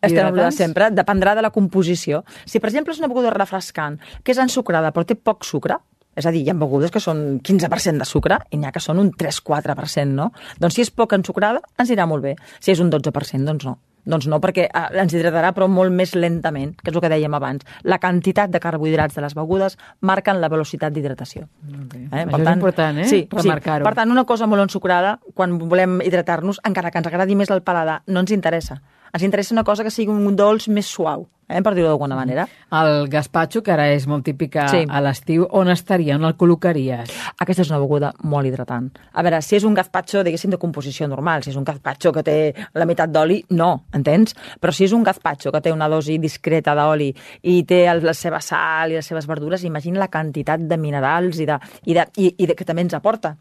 Estem 0.01 0.21
parlant 0.27 0.51
sempre, 0.51 0.91
dependrà 0.91 1.33
de 1.35 1.41
la 1.41 1.49
composició. 1.49 2.23
Si, 2.45 2.59
per 2.59 2.69
exemple, 2.69 2.93
és 2.93 2.99
una 2.99 3.07
beguda 3.07 3.31
refrescant 3.31 3.99
que 4.23 4.31
és 4.33 4.37
ensucrada 4.37 4.91
però 4.93 5.05
té 5.05 5.15
poc 5.15 5.43
sucre, 5.43 5.77
és 6.15 6.25
a 6.25 6.31
dir, 6.31 6.45
hi 6.45 6.51
ha 6.51 6.57
begudes 6.57 6.93
que 6.93 7.01
són 7.03 7.41
15% 7.43 8.01
de 8.01 8.07
sucre 8.07 8.39
i 8.51 8.59
n'hi 8.59 8.69
ha 8.69 8.75
que 8.75 8.83
són 8.83 9.01
un 9.01 9.11
3-4%, 9.11 10.07
no? 10.15 10.31
Doncs 10.61 10.77
si 10.77 10.85
és 10.85 10.93
poc 10.93 11.17
ensucrada, 11.17 11.61
ens 11.79 11.91
irà 11.91 12.07
molt 12.07 12.23
bé. 12.23 12.37
Si 12.59 12.71
és 12.71 12.81
un 12.83 12.91
12%, 12.93 13.43
doncs 13.45 13.67
no. 13.67 13.77
Doncs 14.05 14.27
no, 14.29 14.37
perquè 14.41 14.67
eh, 14.69 14.85
ens 15.01 15.13
hidratarà, 15.17 15.49
però 15.57 15.67
molt 15.71 15.93
més 15.93 16.13
lentament, 16.15 16.75
que 16.77 16.91
és 16.91 16.95
el 16.95 17.01
que 17.01 17.09
dèiem 17.11 17.35
abans. 17.35 17.65
La 17.89 17.97
quantitat 18.01 18.53
de 18.53 18.61
carbohidrats 18.61 19.17
de 19.17 19.23
les 19.25 19.33
begudes 19.37 19.79
marquen 20.05 20.39
la 20.41 20.49
velocitat 20.53 20.93
d'hidratació. 20.93 21.47
bé. 21.89 22.03
Això 22.11 22.41
és 22.43 22.51
important, 22.53 22.99
eh? 23.01 23.07
Sí. 23.09 23.23
Sí. 23.25 23.87
Per 23.89 23.95
tant, 23.97 24.13
una 24.13 24.25
cosa 24.29 24.47
molt 24.47 24.61
ensucrada, 24.67 25.17
quan 25.33 25.57
volem 25.57 25.97
hidratar-nos, 26.05 26.61
encara 26.69 26.93
que 26.93 27.01
ens 27.01 27.09
agradi 27.09 27.35
més 27.35 27.49
el 27.49 27.65
paladar, 27.65 28.03
no 28.05 28.21
ens 28.21 28.35
interessa. 28.35 28.79
Ens 29.15 29.23
interessa 29.23 29.53
una 29.55 29.63
cosa 29.63 29.85
que 29.85 29.91
sigui 29.93 30.11
un 30.11 30.35
dolç 30.35 30.65
més 30.67 30.89
suau, 30.91 31.21
eh, 31.47 31.61
per 31.63 31.71
dir-ho 31.73 31.87
d'alguna 31.87 32.17
manera. 32.17 32.43
El 32.75 33.05
gazpacho, 33.07 33.61
que 33.63 33.71
ara 33.71 33.85
és 33.93 34.03
molt 34.11 34.25
típic 34.27 34.57
a, 34.59 34.65
Sí. 34.67 34.81
a 34.89 34.99
l'estiu, 34.99 35.45
on 35.55 35.69
estaria? 35.71 36.17
On 36.17 36.25
el 36.27 36.35
col·locaries? 36.35 37.13
Aquesta 37.39 37.61
és 37.63 37.69
una 37.71 37.79
beguda 37.79 38.09
molt 38.23 38.45
hidratant. 38.49 38.89
A 39.13 39.23
veure, 39.23 39.39
si 39.41 39.55
és 39.55 39.63
un 39.63 39.73
gazpacho, 39.73 40.21
diguéssim, 40.21 40.51
de 40.51 40.57
composició 40.59 41.07
normal, 41.07 41.43
si 41.43 41.51
és 41.51 41.55
un 41.55 41.63
gazpacho 41.63 42.11
que 42.11 42.23
té 42.23 42.53
la 42.73 42.83
meitat 42.85 43.09
d'oli, 43.09 43.45
no, 43.51 43.85
entens? 43.93 44.35
Però 44.59 44.73
si 44.73 44.83
és 44.83 44.91
un 44.91 45.03
gazpacho 45.07 45.49
que 45.49 45.61
té 45.61 45.71
una 45.71 45.87
dosi 45.87 46.17
discreta 46.19 46.75
d'oli 46.75 47.15
i 47.43 47.63
té 47.63 47.85
el, 47.87 48.03
la 48.03 48.13
seva 48.13 48.41
sal 48.41 48.91
i 48.91 48.95
les 48.95 49.05
seves 49.07 49.27
verdures, 49.27 49.63
imagina 49.63 49.97
la 49.99 50.09
quantitat 50.11 50.59
de 50.59 50.75
minerals 50.77 51.39
i, 51.39 51.45
de, 51.45 51.57
i, 51.85 51.93
de, 51.93 52.05
i, 52.17 52.35
i 52.37 52.47
de, 52.47 52.53
que 52.53 52.65
també 52.65 52.81
ens 52.81 52.93
aporta. 52.93 53.37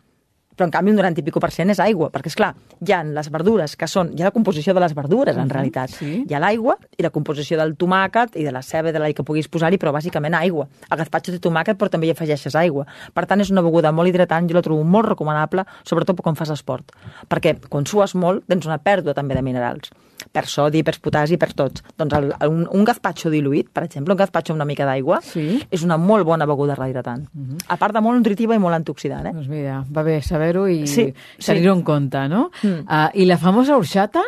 Però, 0.55 0.69
en 0.69 0.73
canvi, 0.75 0.93
un 0.93 0.99
90 1.01 1.21
i 1.21 1.25
pico 1.27 1.41
per 1.43 1.51
cent 1.55 1.73
és 1.73 1.81
aigua, 1.83 2.11
perquè, 2.15 2.31
és 2.31 2.37
clar, 2.39 2.53
hi 2.81 2.93
ha 2.95 3.01
les 3.07 3.31
verdures 3.35 3.75
que 3.77 3.89
són... 3.91 4.13
Hi 4.15 4.23
ha 4.23 4.29
la 4.29 4.35
composició 4.35 4.75
de 4.77 4.83
les 4.85 4.95
verdures, 4.95 5.37
en 5.37 5.51
realitat. 5.51 5.91
sí. 5.91 6.23
Hi 6.29 6.35
ha 6.35 6.41
l'aigua 6.43 6.77
i 6.97 7.03
la 7.03 7.11
composició 7.15 7.59
del 7.59 7.75
tomàquet 7.81 8.39
i 8.39 8.45
de 8.47 8.53
la 8.55 8.63
ceba 8.63 8.93
de 8.95 9.03
l'all 9.03 9.15
que 9.17 9.27
puguis 9.27 9.49
posar-hi, 9.51 9.81
però 9.83 9.93
bàsicament 9.95 10.37
aigua. 10.39 10.69
El 10.91 11.01
gazpacho 11.03 11.35
té 11.35 11.41
tomàquet, 11.43 11.79
però 11.81 11.91
també 11.91 12.07
hi 12.09 12.15
afegeixes 12.15 12.55
aigua. 12.55 12.87
Per 13.15 13.27
tant, 13.27 13.43
és 13.43 13.51
una 13.51 13.65
beguda 13.67 13.93
molt 13.93 14.09
hidratant, 14.13 14.49
jo 14.49 14.55
la 14.55 14.63
trobo 14.63 14.87
molt 14.87 15.11
recomanable, 15.11 15.67
sobretot 15.83 16.23
quan 16.23 16.39
fas 16.39 16.55
esport. 16.55 16.95
Perquè 17.29 17.57
quan 17.69 17.87
sues 17.87 18.15
molt, 18.15 18.47
tens 18.49 18.67
una 18.71 18.79
pèrdua 18.79 19.15
també 19.15 19.35
de 19.35 19.43
minerals. 19.43 19.91
Per 20.35 20.47
sodi, 20.49 20.83
per 20.83 20.94
potasi, 21.02 21.37
per 21.37 21.52
tots. 21.54 21.83
Doncs 21.99 22.14
el, 22.16 22.30
un, 22.49 22.62
un 22.73 22.85
gazpacho 22.87 23.30
diluït, 23.30 23.68
per 23.75 23.85
exemple, 23.85 24.14
un 24.14 24.18
gazpacho 24.18 24.52
amb 24.54 24.59
una 24.62 24.64
mica 24.68 24.87
d'aigua, 24.88 25.21
Sí. 25.23 25.61
és 25.71 25.83
una 25.85 25.97
molt 26.00 26.25
bona 26.26 26.47
beguda 26.47 26.75
rehidratant. 26.75 27.26
A 27.68 27.76
part 27.76 27.94
de 27.94 28.00
molt 28.00 28.16
nutritiva 28.18 28.54
i 28.56 28.59
molt 28.62 28.75
antioxidant, 28.75 29.26
eh? 29.26 29.33
Doncs 29.37 29.49
mira, 29.49 29.85
va 29.94 30.02
bé 30.02 30.21
saber-ho 30.23 30.66
i 30.68 30.87
Sí, 30.87 31.12
sí. 31.38 31.44
tenir-ho 31.47 31.75
en 31.75 31.83
compte, 31.83 32.26
no? 32.28 32.50
Mm. 32.62 32.87
Uh, 32.88 33.11
I 33.14 33.26
la 33.26 33.37
famosa 33.38 33.76
horxata? 33.76 34.23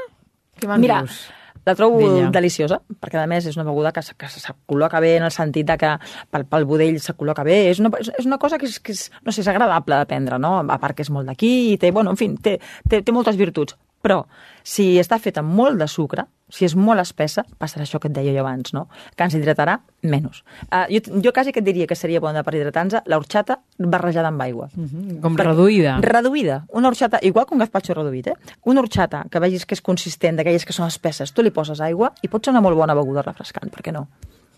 Què 0.60 0.68
me'n 0.68 0.80
Mira, 0.80 1.00
dius? 1.02 1.24
la 1.66 1.74
trobo 1.74 1.98
deliciosa, 2.30 2.78
perquè 3.02 3.18
a 3.24 3.26
més 3.26 3.44
és 3.50 3.56
una 3.56 3.64
beguda 3.66 3.90
que, 3.92 4.00
se- 4.02 4.14
que 4.14 4.28
se 4.28 4.52
col·loca 4.68 5.00
bé 5.02 5.16
en 5.16 5.24
el 5.26 5.32
sentit 5.34 5.66
de 5.66 5.76
que 5.76 5.96
pel, 6.30 6.44
pel 6.46 6.64
budell 6.64 7.00
se 7.02 7.12
col·loca 7.16 7.42
bé. 7.42 7.70
És 7.72 7.80
una, 7.80 7.90
és 7.98 8.24
una 8.24 8.38
cosa 8.38 8.56
que 8.56 8.66
és, 8.66 8.78
que 8.78 8.92
és, 8.92 9.10
no 9.24 9.32
sé, 9.32 9.40
és 9.42 9.48
agradable 9.48 9.96
de 9.98 10.06
prendre, 10.06 10.38
no? 10.38 10.60
A 10.60 10.78
part 10.78 10.94
que 10.94 11.02
és 11.02 11.10
molt 11.10 11.26
d'aquí 11.26 11.72
i 11.72 11.76
té, 11.78 11.90
bueno, 11.90 12.10
en 12.14 12.16
fi, 12.20 12.28
té, 12.38 12.60
té, 12.88 13.02
té 13.02 13.12
moltes 13.12 13.34
virtuts. 13.36 13.74
Però 14.06 14.20
si 14.62 14.92
està 15.02 15.18
feta 15.18 15.42
amb 15.42 15.50
molt 15.58 15.78
de 15.80 15.88
sucre, 15.90 16.24
si 16.48 16.62
és 16.64 16.76
molt 16.78 17.02
espessa, 17.02 17.42
passarà 17.58 17.82
això 17.82 17.98
que 17.98 18.06
et 18.06 18.14
deia 18.14 18.30
jo 18.36 18.44
abans, 18.44 18.70
no? 18.74 18.84
Que 19.18 19.24
ens 19.26 19.34
hidratarà 19.34 19.80
menys. 20.06 20.44
Uh, 20.70 20.84
jo, 20.94 21.00
jo 21.24 21.32
quasi 21.34 21.50
que 21.50 21.58
et 21.58 21.66
diria 21.66 21.88
que 21.90 21.96
seria 21.98 22.20
bona 22.22 22.44
per 22.46 22.54
hidratar-nos 22.54 23.02
l'horxata 23.10 23.56
barrejada 23.78 24.28
amb 24.30 24.44
aigua. 24.46 24.68
Mhm, 24.76 25.18
Com 25.24 25.34
Perquè- 25.34 25.48
reduïda. 25.50 25.96
Reduïda. 26.06 26.60
Una 26.70 26.88
horxata, 26.88 27.18
igual 27.22 27.46
que 27.46 27.54
un 27.54 27.60
gazpacho 27.64 27.94
reduït, 27.94 28.28
eh? 28.28 28.34
Una 28.64 28.80
horxata 28.80 29.24
que 29.30 29.40
vegis 29.42 29.66
que 29.66 29.74
és 29.74 29.82
consistent, 29.82 30.36
d'aquelles 30.38 30.64
que 30.64 30.72
són 30.72 30.86
espesses, 30.86 31.32
tu 31.32 31.42
li 31.42 31.50
poses 31.50 31.80
aigua 31.80 32.12
i 32.22 32.28
pot 32.28 32.44
ser 32.44 32.52
una 32.54 32.60
molt 32.62 32.76
bona 32.78 32.94
beguda 32.94 33.22
refrescant, 33.26 33.70
per 33.74 33.82
què 33.82 33.92
no? 33.92 34.06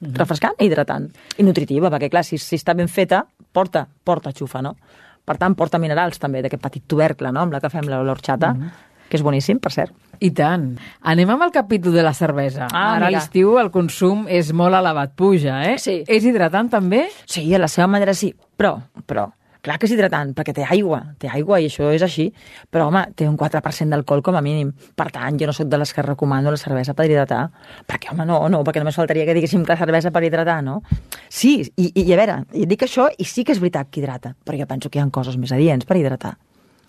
Refrescant 0.00 0.55
i 0.61 0.67
hidratant. 0.69 1.09
I 1.38 1.43
nutritiva, 1.43 1.88
perquè 1.90 2.11
clar, 2.11 2.23
si, 2.25 2.37
si 2.38 2.55
està 2.61 2.75
ben 2.76 2.87
feta, 2.88 3.25
porta, 3.52 3.87
porta 4.05 4.31
xufa, 4.31 4.61
no? 4.62 4.76
Per 5.25 5.37
tant, 5.37 5.57
porta 5.59 5.78
minerals 5.78 6.19
també, 6.21 6.40
d'aquest 6.45 6.62
petit 6.62 6.85
tubercle, 6.87 7.33
no?, 7.33 7.40
amb 7.40 7.52
la 7.52 7.61
que 7.61 7.69
fem 7.69 7.88
la- 7.88 8.02
l'horxata, 8.07 8.52
que 9.09 9.19
és 9.19 9.25
boníssim, 9.25 9.61
per 9.62 9.73
cert. 9.75 9.95
I 10.21 10.33
tant. 10.35 10.73
Anem 11.07 11.31
amb 11.31 11.47
el 11.47 11.55
capítol 11.55 11.95
de 11.95 12.03
la 12.03 12.12
cervesa. 12.17 12.67
Ah, 12.73 12.97
Ara 12.97 13.09
a 13.09 13.15
l'estiu 13.15 13.57
el 13.61 13.71
consum 13.75 14.27
és 14.29 14.53
molt 14.53 14.75
elevat, 14.75 15.15
puja, 15.19 15.62
eh? 15.71 15.77
Sí. 15.79 16.00
És 16.07 16.27
hidratant 16.27 16.71
també? 16.73 17.07
Sí, 17.27 17.47
a 17.55 17.62
la 17.62 17.71
seva 17.71 17.87
manera 17.91 18.15
sí, 18.19 18.33
però, 18.59 18.75
però, 19.07 19.29
clar 19.62 19.77
que 19.79 19.87
és 19.87 19.93
hidratant, 19.95 20.33
perquè 20.37 20.55
té 20.57 20.65
aigua, 20.67 21.00
té 21.21 21.31
aigua 21.31 21.61
i 21.61 21.69
això 21.69 21.91
és 21.95 22.03
així, 22.03 22.29
però 22.73 22.88
home, 22.88 23.05
té 23.19 23.29
un 23.29 23.37
4% 23.38 23.95
d'alcohol 23.95 24.23
com 24.27 24.38
a 24.38 24.43
mínim. 24.45 24.73
Per 24.97 25.09
tant, 25.15 25.38
jo 25.38 25.49
no 25.49 25.55
sóc 25.55 25.69
de 25.71 25.79
les 25.79 25.93
que 25.95 26.03
recomano 26.03 26.50
la 26.55 26.61
cervesa 26.61 26.95
per 26.99 27.07
hidratar, 27.09 27.45
perquè 27.87 28.12
home, 28.12 28.27
no, 28.27 28.41
no, 28.50 28.65
perquè 28.67 28.83
només 28.83 28.99
faltaria 28.99 29.27
que 29.29 29.37
diguéssim 29.38 29.65
que 29.65 29.75
la 29.75 29.81
cervesa 29.81 30.12
per 30.15 30.25
hidratar, 30.27 30.61
no? 30.65 30.81
Sí, 31.29 31.61
i, 31.77 31.93
i, 31.93 32.07
i 32.09 32.12
a 32.15 32.21
veure, 32.21 32.41
dic 32.67 32.87
això 32.88 33.09
i 33.19 33.29
sí 33.29 33.45
que 33.45 33.55
és 33.55 33.62
veritat 33.62 33.91
que 33.91 34.03
hidrata, 34.03 34.35
però 34.45 34.59
jo 34.59 34.67
penso 34.71 34.91
que 34.91 34.99
hi 34.99 35.05
ha 35.05 35.09
coses 35.15 35.38
més 35.38 35.55
adients 35.55 35.87
per 35.87 35.99
hidratar. 36.00 36.37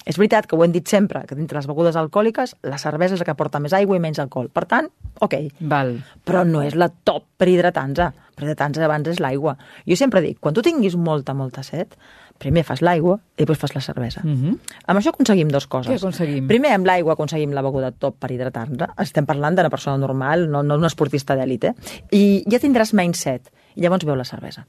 És 0.06 0.18
veritat 0.18 0.48
que 0.48 0.56
ho 0.56 0.64
hem 0.64 0.72
dit 0.72 0.88
sempre, 0.88 1.26
que 1.28 1.36
dintre 1.36 1.60
les 1.60 1.68
begudes 1.68 1.98
alcohòliques 2.00 2.56
la 2.64 2.80
cervesa 2.80 3.18
és 3.18 3.22
la 3.22 3.28
que 3.28 3.36
porta 3.36 3.60
més 3.60 3.76
aigua 3.76 3.98
i 3.98 4.02
menys 4.02 4.22
alcohol. 4.24 4.48
Per 4.50 4.64
tant, 4.70 4.88
ok, 5.20 5.36
Val. 5.60 5.98
però 6.26 6.46
no 6.48 6.64
és 6.64 6.78
la 6.80 6.88
top 6.90 7.28
per 7.38 7.50
hidratar-nos. 7.52 8.16
Per 8.36 8.46
hidratar-nos 8.46 8.86
abans 8.86 9.12
és 9.12 9.20
l'aigua. 9.20 9.58
Jo 9.86 9.98
sempre 10.00 10.24
dic, 10.24 10.40
quan 10.40 10.56
tu 10.56 10.64
tinguis 10.64 10.96
molta, 10.96 11.36
molta 11.36 11.64
set, 11.68 11.98
primer 12.40 12.64
fas 12.64 12.82
l'aigua 12.86 13.18
i 13.36 13.44
després 13.44 13.60
fas 13.60 13.76
la 13.76 13.82
cervesa. 13.84 14.22
Mm 14.24 14.36
-hmm. 14.36 14.58
Amb 14.88 15.00
això 15.00 15.10
aconseguim 15.10 15.50
dues 15.50 15.68
coses. 15.68 15.92
Què 15.92 15.98
aconseguim? 15.98 16.48
Primer, 16.48 16.72
amb 16.74 16.86
l'aigua 16.86 17.14
aconseguim 17.14 17.52
la 17.52 17.62
beguda 17.62 17.92
top 17.92 18.16
per 18.20 18.32
hidratar-nos. 18.32 18.90
Estem 18.98 19.26
parlant 19.26 19.56
d'una 19.56 19.70
persona 19.70 19.98
normal, 19.98 20.50
no, 20.50 20.64
no 20.64 20.78
d'un 20.78 20.86
esportista 20.86 21.36
d'èlite. 21.36 21.76
I 22.12 22.44
ja 22.50 22.60
tindràs 22.60 22.94
menys 22.94 23.20
set. 23.20 23.52
I 23.76 23.82
llavors 23.82 24.06
veu 24.06 24.16
la 24.16 24.24
cervesa. 24.24 24.66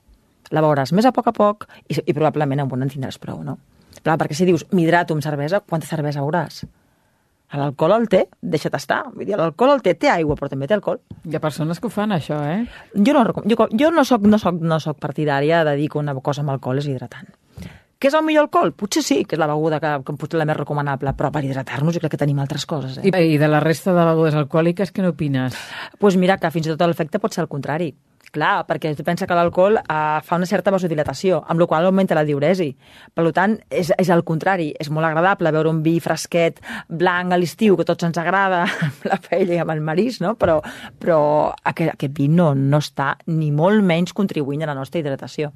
La 0.50 0.60
beuràs 0.60 0.92
més 0.92 1.06
a 1.06 1.12
poc 1.12 1.28
a 1.28 1.32
poc 1.32 1.68
i, 1.88 1.94
i 2.06 2.12
probablement 2.12 2.60
amb 2.60 2.72
una 2.72 2.84
en 2.84 2.90
tindràs 2.90 3.18
prou, 3.18 3.44
no? 3.44 3.58
Clar, 4.04 4.16
perquè 4.21 4.37
si 4.37 4.47
dius 4.49 4.66
m'hidrato 4.73 5.16
amb 5.16 5.25
cervesa, 5.25 5.61
quanta 5.61 5.88
cervesa 5.88 6.23
beuràs? 6.25 6.62
L'alcohol 7.50 7.97
el 7.97 8.07
té, 8.09 8.21
deixa't 8.40 8.76
estar. 8.78 9.00
Vull 9.11 9.26
dir, 9.26 9.35
l'alcohol 9.37 9.73
el 9.75 9.83
té, 9.83 9.97
té 9.99 10.09
aigua, 10.12 10.37
però 10.38 10.47
també 10.52 10.69
té 10.71 10.76
alcohol. 10.76 11.00
Hi 11.26 11.35
ha 11.35 11.42
persones 11.42 11.80
que 11.83 11.88
ho 11.88 11.90
fan, 11.90 12.14
això, 12.14 12.38
eh? 12.47 12.61
Jo 12.95 13.14
no, 13.16 13.25
jo, 13.42 13.66
jo 13.75 13.90
no, 13.90 14.04
soc, 14.07 14.23
no, 14.30 14.38
soc, 14.38 14.61
no 14.62 14.78
soc 14.78 15.00
partidària 15.02 15.64
de 15.66 15.75
dir 15.80 15.88
que 15.90 15.99
una 15.99 16.14
cosa 16.23 16.45
amb 16.45 16.54
alcohol 16.54 16.78
és 16.78 16.87
hidratant. 16.87 17.33
Què 18.00 18.09
és 18.09 18.14
el 18.16 18.23
millor 18.25 18.47
alcohol? 18.47 18.71
Potser 18.73 19.02
sí, 19.04 19.16
que 19.28 19.35
és 19.37 19.40
la 19.42 19.49
beguda 19.50 19.80
que, 19.83 19.90
que 20.07 20.14
potser 20.16 20.38
la 20.40 20.47
més 20.49 20.57
recomanable, 20.57 21.12
però 21.19 21.28
per 21.35 21.42
hidratar-nos 21.45 21.99
jo 21.99 22.00
crec 22.00 22.14
que 22.14 22.21
tenim 22.23 22.38
altres 22.40 22.64
coses. 22.71 22.97
I, 23.02 23.11
Eh? 23.12 23.25
I 23.35 23.40
de 23.42 23.50
la 23.50 23.61
resta 23.61 23.92
de 23.92 24.07
begudes 24.09 24.38
alcohòliques, 24.40 24.95
què 24.95 25.04
n'opines? 25.04 25.59
pues 25.99 26.16
mira, 26.16 26.38
que 26.38 26.49
fins 26.54 26.71
i 26.71 26.73
tot 26.73 26.87
l'efecte 26.88 27.19
pot 27.21 27.35
ser 27.35 27.42
el 27.42 27.50
contrari. 27.50 27.90
Clar, 28.30 28.62
perquè 28.68 28.92
pensa 29.02 29.26
que 29.26 29.34
l'alcohol 29.34 29.80
eh, 29.80 29.94
fa 30.22 30.37
una 30.38 30.46
certa 30.46 30.70
vasodilatació, 30.70 31.40
amb 31.50 31.58
la 31.58 31.66
qual 31.66 31.88
augmenta 31.88 32.14
la 32.14 32.22
diuresi. 32.26 32.68
Per 33.14 33.25
tant, 33.34 33.56
és, 33.66 33.90
és 33.99 34.10
el 34.14 34.22
contrari. 34.26 34.68
És 34.78 34.90
molt 34.94 35.08
agradable 35.08 35.50
veure 35.50 35.72
un 35.72 35.82
vi 35.82 35.96
fresquet, 36.02 36.60
blanc 36.87 37.34
a 37.34 37.40
l'estiu, 37.40 37.75
que 37.76 37.88
tots 37.88 38.06
ens 38.06 38.20
agrada, 38.22 38.62
amb 38.87 39.10
la 39.10 39.18
paella 39.25 39.56
i 39.56 39.60
amb 39.64 39.75
el 39.75 39.82
marís, 39.82 40.20
no? 40.22 40.37
Però, 40.38 40.60
però 41.02 41.20
aquest, 41.64 41.96
aquest 41.96 42.14
vi 42.16 42.30
no, 42.30 42.52
no 42.54 42.78
està 42.78 43.16
ni 43.26 43.50
molt 43.50 43.82
menys 43.82 44.14
contribuint 44.14 44.62
a 44.62 44.70
la 44.70 44.78
nostra 44.78 45.02
hidratació. 45.02 45.50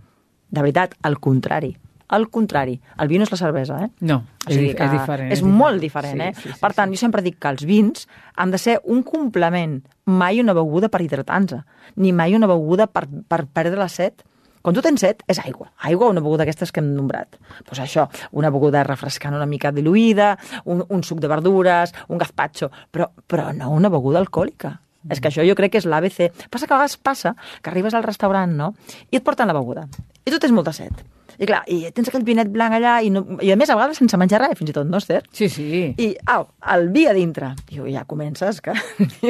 De 0.51 0.63
veritat, 0.63 0.99
al 1.07 1.21
contrari. 1.23 1.77
Al 2.15 2.29
contrari. 2.31 2.77
El 3.01 3.11
vi 3.11 3.19
no 3.19 3.27
és 3.27 3.33
la 3.33 3.39
cervesa, 3.41 3.81
eh? 3.85 3.91
No, 4.07 4.21
O 4.45 4.51
és, 4.51 4.57
sigui 4.57 4.75
que 4.77 4.87
és 4.87 4.93
diferent. 4.95 5.33
És 5.35 5.43
molt 5.43 5.83
diferent, 5.83 6.21
eh? 6.21 6.33
Sí, 6.37 6.47
sí, 6.47 6.53
sí, 6.53 6.61
per 6.61 6.73
tant, 6.77 6.93
jo 6.95 7.01
sempre 7.01 7.25
dic 7.25 7.41
que 7.43 7.51
els 7.51 7.65
vins 7.67 8.07
han 8.37 8.53
de 8.55 8.61
ser 8.63 8.79
un 8.85 9.03
complement, 9.07 9.81
mai 10.07 10.39
una 10.43 10.55
beguda 10.55 10.91
per 10.93 11.03
hidratar-nos, 11.03 11.65
ni 11.97 12.13
mai 12.13 12.37
una 12.37 12.47
beguda 12.51 12.87
per, 12.87 13.09
per 13.29 13.45
perdre 13.47 13.81
la 13.81 13.89
set. 13.91 14.23
Quan 14.65 14.73
tu 14.73 14.81
tens 14.81 15.03
set, 15.03 15.21
és 15.29 15.37
aigua. 15.43 15.73
Aigua 15.85 16.07
o 16.07 16.13
una 16.15 16.23
beguda 16.25 16.45
d'aquestes 16.45 16.71
que 16.73 16.81
hem 16.81 16.95
nombrat. 16.97 17.35
Doncs 17.37 17.67
pues 17.69 17.81
això, 17.85 18.07
una 18.33 18.49
beguda 18.55 18.85
refrescant 18.87 19.37
una 19.37 19.45
mica 19.45 19.73
diluïda, 19.77 20.39
un, 20.65 20.81
un 20.89 21.03
suc 21.05 21.21
de 21.21 21.29
verdures, 21.29 21.93
un 22.09 22.23
gazpacho, 22.23 22.71
però, 22.91 23.11
però 23.29 23.51
no 23.53 23.75
una 23.77 23.91
beguda 23.93 24.23
alcohòlica. 24.23 24.79
És 25.13 25.21
que 25.21 25.29
això 25.29 25.45
jo 25.45 25.53
crec 25.59 25.75
que 25.75 25.83
és 25.83 25.85
l'ABC. 25.85 26.31
Passa 26.49 26.65
que 26.65 26.73
a 26.73 26.79
vegades 26.79 26.97
passa 26.97 27.35
que 27.61 27.69
arribes 27.69 27.93
al 27.93 28.07
restaurant, 28.07 28.55
no?, 28.57 28.71
i 29.11 29.21
et 29.21 29.27
porten 29.27 29.51
la 29.51 29.57
beguda. 29.57 29.85
I 30.25 30.33
tu 30.33 30.41
tens 30.41 30.55
molta 30.57 30.73
set. 30.73 31.05
I 31.39 31.49
clar, 31.49 31.63
i 31.71 31.91
tens 31.95 32.11
aquell 32.11 32.25
vinet 32.27 32.51
blanc 32.53 32.77
allà, 32.77 32.99
i, 33.05 33.11
no, 33.13 33.25
i 33.43 33.53
a 33.53 33.57
més 33.59 33.71
a 33.71 33.77
vegades 33.79 33.99
sense 34.01 34.19
menjar 34.21 34.41
res, 34.43 34.57
fins 34.59 34.71
i 34.71 34.77
tot, 34.77 34.87
no, 34.89 35.01
Esther? 35.01 35.23
Sí, 35.35 35.49
sí. 35.53 35.69
I, 35.99 36.11
au, 36.31 36.47
el 36.75 36.89
vi 36.95 37.07
a 37.11 37.15
dintre. 37.17 37.53
Diu, 37.71 37.87
ja 37.93 38.05
comences 38.09 38.61
que... 38.65 38.75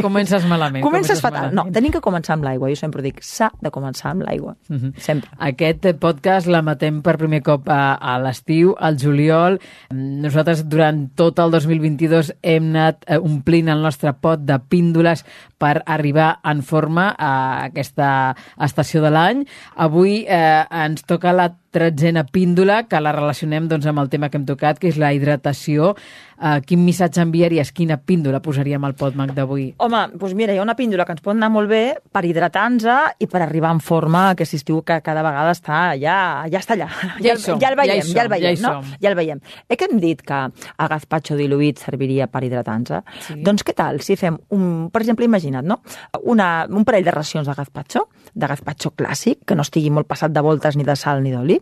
Comences 0.05 0.47
malament. 0.51 0.85
Comences 0.89 1.23
fatal. 1.25 1.49
No, 1.51 1.65
malament. 1.65 1.75
tenim 1.77 1.95
que 1.95 2.03
començar 2.05 2.37
amb 2.37 2.47
l'aigua. 2.47 2.71
Jo 2.73 2.79
sempre 2.79 3.05
dic, 3.05 3.23
s'ha 3.25 3.51
de 3.63 3.73
començar 3.75 4.13
amb 4.13 4.27
l'aigua. 4.27 4.57
Mhm. 4.69 4.95
Sempre. 5.01 5.31
Aquest 5.49 5.87
podcast 6.03 6.49
l'emetem 6.51 7.01
per 7.05 7.17
primer 7.21 7.43
cop 7.47 7.69
a, 7.73 7.97
a 7.97 8.17
l'estiu, 8.23 8.75
al 8.79 8.99
juliol. 9.01 9.59
Nosaltres 9.95 10.65
durant 10.71 11.07
tot 11.19 11.41
el 11.43 11.55
2022 11.55 12.35
hem 12.43 12.71
anat 12.75 13.05
eh, 13.07 13.19
omplint 13.19 13.71
el 13.73 13.83
nostre 13.85 14.13
pot 14.15 14.43
de 14.45 14.59
píndoles 14.69 15.25
per 15.65 15.79
arribar 15.89 16.35
en 16.45 16.61
forma 16.67 17.09
a 17.17 17.33
aquesta 17.71 18.35
estació 18.69 19.01
de 19.05 19.13
l'any. 19.15 19.45
Avui 19.81 20.23
eh, 20.29 20.65
ens 20.85 21.07
toca 21.09 21.33
la 21.33 21.49
tretzena 21.75 22.23
píndola, 22.31 22.85
que 22.87 23.01
la 23.03 23.11
relacionem 23.17 23.65
doncs, 23.67 23.89
amb 23.91 23.99
el 24.05 24.11
tema 24.13 24.29
que 24.31 24.39
hem 24.39 24.45
tocat, 24.47 24.79
que 24.79 24.93
és 24.93 24.99
la 25.01 25.09
hidratació. 25.17 25.95
Eh, 26.39 26.61
quin 26.67 26.85
missatge 26.87 27.23
enviaries, 27.23 27.73
quina 27.75 27.97
píndola 27.99 28.39
posaríem 28.45 28.85
al 28.87 28.95
pot, 28.99 29.17
Mac, 29.19 29.33
d'avui? 29.35 29.65
Home, 29.83 30.03
doncs 30.15 30.37
mira, 30.39 30.55
hi 30.55 30.61
ha 30.61 30.67
una 30.67 30.77
píndola 30.79 31.07
que 31.09 31.17
ens 31.17 31.23
pot 31.25 31.35
anar 31.35 31.49
molt 31.51 31.71
bé 31.71 31.83
per 32.15 32.23
hidratar-nos 32.29 32.87
i 33.23 33.27
per 33.31 33.43
arribar 33.43 33.73
en 33.75 33.81
forma 33.83 34.29
aquest 34.35 34.55
estiu 34.61 34.83
que 34.87 35.01
cada 35.03 35.23
vegada 35.27 35.55
està 35.57 35.81
ja, 35.99 36.17
ja 36.51 36.61
està 36.63 36.77
allà. 36.77 36.89
Ja 37.25 37.33
el- 37.35 37.43
som, 37.43 37.59
ja 37.63 37.71
el 37.73 37.79
veiem, 37.81 37.91
ja 37.91 38.05
hi 38.05 38.15
ja, 38.15 38.23
el 38.23 38.29
som, 38.29 38.35
veiem, 38.37 38.47
ja 38.61 38.69
no? 38.69 38.73
som. 38.75 38.95
Ja 39.03 39.11
el 39.11 39.19
veiem. 39.19 39.43
Eh 39.69 39.77
que 39.81 39.89
hem 39.91 39.99
dit 40.03 40.23
que 40.23 40.41
el 40.45 40.89
gazpacho 40.95 41.39
diluït 41.39 41.83
serviria 41.83 42.29
per 42.31 42.45
hidratar-nos? 42.47 43.03
Sí. 43.27 43.41
Doncs 43.43 43.67
què 43.67 43.75
tal 43.75 43.99
si 44.05 44.15
fem, 44.21 44.39
un, 44.55 44.91
per 44.95 45.03
exemple, 45.03 45.27
imagina't, 45.55 45.67
no? 45.67 45.83
Una, 46.23 46.67
un 46.69 46.85
parell 46.85 47.05
de 47.05 47.11
racions 47.11 47.47
de 47.47 47.55
gazpacho, 47.55 48.09
de 48.35 48.47
gazpacho 48.47 48.95
clàssic, 48.97 49.45
que 49.47 49.55
no 49.55 49.63
estigui 49.63 49.91
molt 49.91 50.09
passat 50.09 50.33
de 50.33 50.43
voltes 50.43 50.77
ni 50.77 50.85
de 50.85 50.97
sal 50.97 51.23
ni 51.23 51.33
d'oli, 51.33 51.61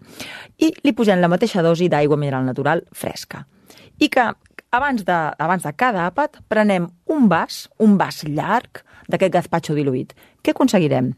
i 0.59 0.72
li 0.83 0.92
posem 0.92 1.20
la 1.20 1.28
mateixa 1.28 1.62
dosi 1.62 1.88
d'aigua 1.88 2.16
mineral 2.16 2.44
natural 2.44 2.85
fresca. 2.92 3.44
I 3.98 4.09
que 4.09 4.24
abans 4.72 5.05
de, 5.05 5.18
abans 5.38 5.62
de 5.62 5.72
cada 5.76 6.07
àpat 6.09 6.40
prenem 6.48 6.88
un 7.07 7.28
vas, 7.28 7.68
un 7.78 7.98
vas 7.98 8.24
llarg 8.24 8.83
d'aquest 9.09 9.33
gazpacho 9.33 9.74
diluït. 9.74 10.14
Què 10.42 10.55
aconseguirem? 10.55 11.12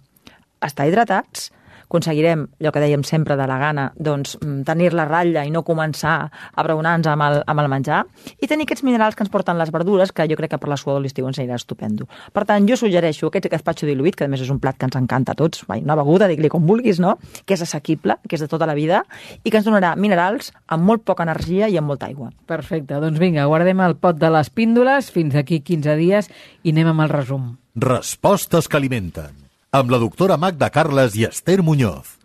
Estar 0.65 0.89
hidratats, 0.89 1.51
aconseguirem, 1.85 2.47
allò 2.61 2.73
que 2.75 2.83
dèiem 2.83 3.05
sempre 3.07 3.37
de 3.37 3.47
la 3.49 3.59
gana, 3.61 3.87
doncs 3.97 4.37
mm, 4.41 4.65
tenir 4.69 4.93
la 4.95 5.07
ratlla 5.09 5.45
i 5.45 5.53
no 5.55 5.65
començar 5.67 6.17
a 6.31 6.65
braonar-nos 6.67 7.11
amb, 7.11 7.27
el, 7.29 7.41
amb 7.47 7.65
el 7.65 7.71
menjar, 7.73 8.03
i 8.41 8.49
tenir 8.51 8.67
aquests 8.69 8.85
minerals 8.87 9.17
que 9.17 9.25
ens 9.25 9.33
porten 9.33 9.59
les 9.61 9.73
verdures, 9.75 10.13
que 10.13 10.27
jo 10.31 10.39
crec 10.39 10.55
que 10.55 10.61
per 10.63 10.71
la 10.73 10.79
suor 10.81 10.99
de 10.99 11.05
l'estiu 11.05 11.29
ens 11.29 11.39
anirà 11.41 11.59
estupendo. 11.61 12.09
Per 12.33 12.45
tant, 12.49 12.67
jo 12.69 12.79
suggereixo 12.81 13.31
aquest 13.31 13.49
gazpacho 13.53 13.89
diluït, 13.89 14.17
que 14.19 14.27
a 14.27 14.31
més 14.31 14.43
és 14.45 14.53
un 14.53 14.61
plat 14.63 14.79
que 14.79 14.89
ens 14.89 14.99
encanta 14.99 15.35
a 15.35 15.39
tots, 15.39 15.65
una 15.69 15.99
beguda, 15.99 16.29
digue-li 16.31 16.53
com 16.53 16.67
vulguis, 16.67 17.01
no? 17.03 17.17
que 17.45 17.57
és 17.57 17.65
assequible, 17.65 18.19
que 18.29 18.39
és 18.39 18.45
de 18.45 18.51
tota 18.51 18.69
la 18.69 18.77
vida, 18.77 19.05
i 19.43 19.51
que 19.51 19.61
ens 19.61 19.69
donarà 19.69 19.95
minerals 19.97 20.53
amb 20.73 20.87
molt 20.89 21.05
poca 21.05 21.27
energia 21.27 21.69
i 21.69 21.79
amb 21.81 21.91
molta 21.93 22.09
aigua. 22.11 22.31
Perfecte, 22.51 22.99
doncs 23.03 23.21
vinga, 23.21 23.47
guardem 23.51 23.85
el 23.85 23.99
pot 24.01 24.19
de 24.21 24.33
les 24.33 24.51
píndoles 24.51 25.11
fins 25.15 25.37
d'aquí 25.37 25.61
15 25.61 25.97
dies 26.01 26.31
i 26.63 26.75
anem 26.75 26.95
amb 26.95 27.07
el 27.07 27.15
resum. 27.15 27.55
Respostes 27.75 28.69
que 28.71 28.79
alimenten. 28.79 29.44
Amb 29.75 29.91
la 29.91 29.99
doctora 29.99 30.37
Magda 30.39 30.69
Carles 30.71 31.17
i 31.19 31.25
Esther 31.27 31.61
Muñoz. 31.67 32.24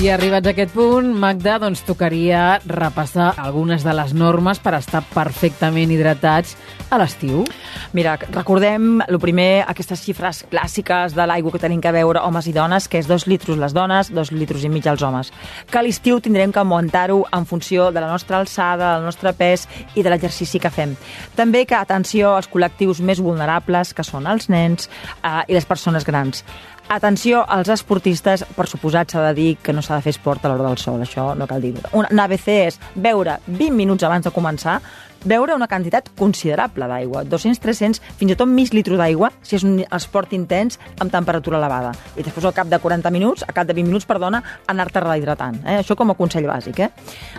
I 0.00 0.06
arribats 0.08 0.48
a 0.48 0.52
aquest 0.54 0.70
punt, 0.72 1.10
Magda, 1.20 1.58
doncs 1.60 1.82
tocaria 1.84 2.54
repassar 2.64 3.34
algunes 3.36 3.82
de 3.84 3.92
les 3.92 4.14
normes 4.16 4.56
per 4.64 4.72
estar 4.78 5.02
perfectament 5.12 5.92
hidratats 5.92 6.54
a 6.88 6.96
l'estiu. 6.96 7.42
Mira, 7.92 8.14
recordem, 8.32 9.02
el 9.04 9.18
primer, 9.20 9.66
aquestes 9.68 10.00
xifres 10.00 10.40
clàssiques 10.48 11.12
de 11.12 11.26
l'aigua 11.28 11.52
que 11.52 11.60
tenim 11.60 11.84
que 11.84 11.92
veure 11.92 12.24
homes 12.24 12.48
i 12.48 12.56
dones, 12.56 12.88
que 12.88 12.96
és 13.02 13.10
dos 13.10 13.28
litros 13.28 13.60
les 13.60 13.76
dones, 13.76 14.08
dos 14.08 14.32
litros 14.32 14.64
i 14.64 14.72
mig 14.72 14.88
els 14.88 15.04
homes. 15.04 15.34
Que 15.68 15.82
a 15.82 15.84
l'estiu 15.84 16.16
tindrem 16.24 16.48
que 16.48 16.64
augmentar-ho 16.64 17.20
en 17.36 17.44
funció 17.44 17.90
de 17.92 18.00
la 18.00 18.08
nostra 18.08 18.40
alçada, 18.40 18.94
del 18.96 19.04
nostre 19.04 19.36
pes 19.36 19.68
i 19.92 20.00
de 20.00 20.16
l'exercici 20.16 20.64
que 20.64 20.72
fem. 20.72 20.96
També 21.36 21.66
que 21.68 21.76
atenció 21.76 22.38
als 22.38 22.48
col·lectius 22.48 23.04
més 23.04 23.20
vulnerables, 23.20 23.92
que 23.92 24.08
són 24.08 24.32
els 24.32 24.48
nens 24.48 24.88
eh, 24.88 25.42
i 25.44 25.60
les 25.60 25.68
persones 25.68 26.08
grans. 26.08 26.46
Atenció 26.90 27.44
als 27.46 27.68
esportistes, 27.70 28.42
per 28.56 28.64
suposat 28.66 29.12
s'ha 29.12 29.20
de 29.28 29.34
dir 29.36 29.50
que 29.62 29.70
no 29.70 29.78
s'ha 29.78 30.00
de 30.00 30.02
fer 30.02 30.10
esport 30.10 30.42
a 30.42 30.50
l'hora 30.50 30.72
del 30.72 30.78
sol, 30.82 30.98
això 31.04 31.28
no 31.38 31.46
cal 31.46 31.62
dir. 31.62 31.76
Un 31.94 32.18
ABC 32.18 32.48
és 32.64 32.80
veure 32.96 33.36
20 33.46 33.76
minuts 33.78 34.02
abans 34.08 34.26
de 34.26 34.32
començar 34.34 34.80
beure 35.24 35.54
una 35.54 35.68
quantitat 35.68 36.08
considerable 36.18 36.86
d'aigua, 36.88 37.24
200, 37.24 37.60
300, 37.60 38.00
fins 38.16 38.32
i 38.32 38.36
tot 38.38 38.48
mig 38.48 38.72
litro 38.74 38.96
d'aigua, 38.96 39.30
si 39.42 39.56
és 39.58 39.64
un 39.66 39.80
esport 39.82 40.32
intens 40.36 40.78
amb 41.00 41.12
temperatura 41.12 41.58
elevada. 41.58 41.92
I 42.16 42.24
després 42.24 42.46
al 42.48 42.54
cap 42.56 42.70
de 42.70 42.78
40 42.80 43.12
minuts, 43.12 43.44
a 43.46 43.52
cap 43.52 43.68
de 43.68 43.76
20 43.76 43.90
minuts, 43.90 44.08
perdona, 44.08 44.42
anar-te 44.70 45.02
rehidratant. 45.04 45.60
Eh? 45.64 45.80
Això 45.80 45.96
com 45.98 46.12
a 46.12 46.16
consell 46.18 46.48
bàsic. 46.48 46.80
Eh? 46.80 46.90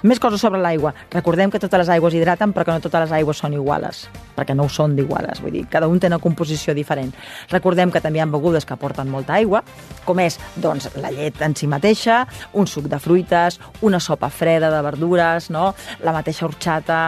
Més 0.07 0.21
coses 0.21 0.41
sobre 0.41 0.61
l'aigua. 0.61 0.93
Recordem 1.11 1.51
que 1.51 1.59
totes 1.61 1.83
les 1.83 1.93
aigües 1.97 2.15
hidraten, 2.17 2.53
però 2.53 2.67
que 2.67 2.75
no 2.75 2.83
totes 2.83 3.07
les 3.07 3.15
aigües 3.21 3.41
són 3.41 3.55
iguales, 3.57 4.05
perquè 4.37 4.55
no 4.57 4.67
ho 4.67 4.71
són 4.71 4.95
d'iguales. 4.97 5.41
Vull 5.41 5.57
dir, 5.57 5.65
cada 5.71 5.89
un 5.89 5.99
té 5.99 6.11
una 6.11 6.21
composició 6.21 6.75
diferent. 6.77 7.13
Recordem 7.51 7.91
que 7.91 8.01
també 8.03 8.21
hi 8.21 8.25
ha 8.25 8.29
begudes 8.31 8.65
que 8.65 8.75
aporten 8.77 9.09
molta 9.09 9.37
aigua, 9.39 9.63
com 10.05 10.19
és 10.21 10.37
doncs, 10.61 10.91
la 11.01 11.11
llet 11.13 11.41
en 11.41 11.55
si 11.57 11.69
mateixa, 11.69 12.23
un 12.53 12.67
suc 12.67 12.87
de 12.91 12.99
fruites, 13.01 13.59
una 13.81 13.99
sopa 13.99 14.29
freda 14.29 14.71
de 14.73 14.81
verdures, 14.85 15.49
no? 15.49 15.71
la 16.03 16.13
mateixa 16.15 16.45
horxata, 16.45 17.01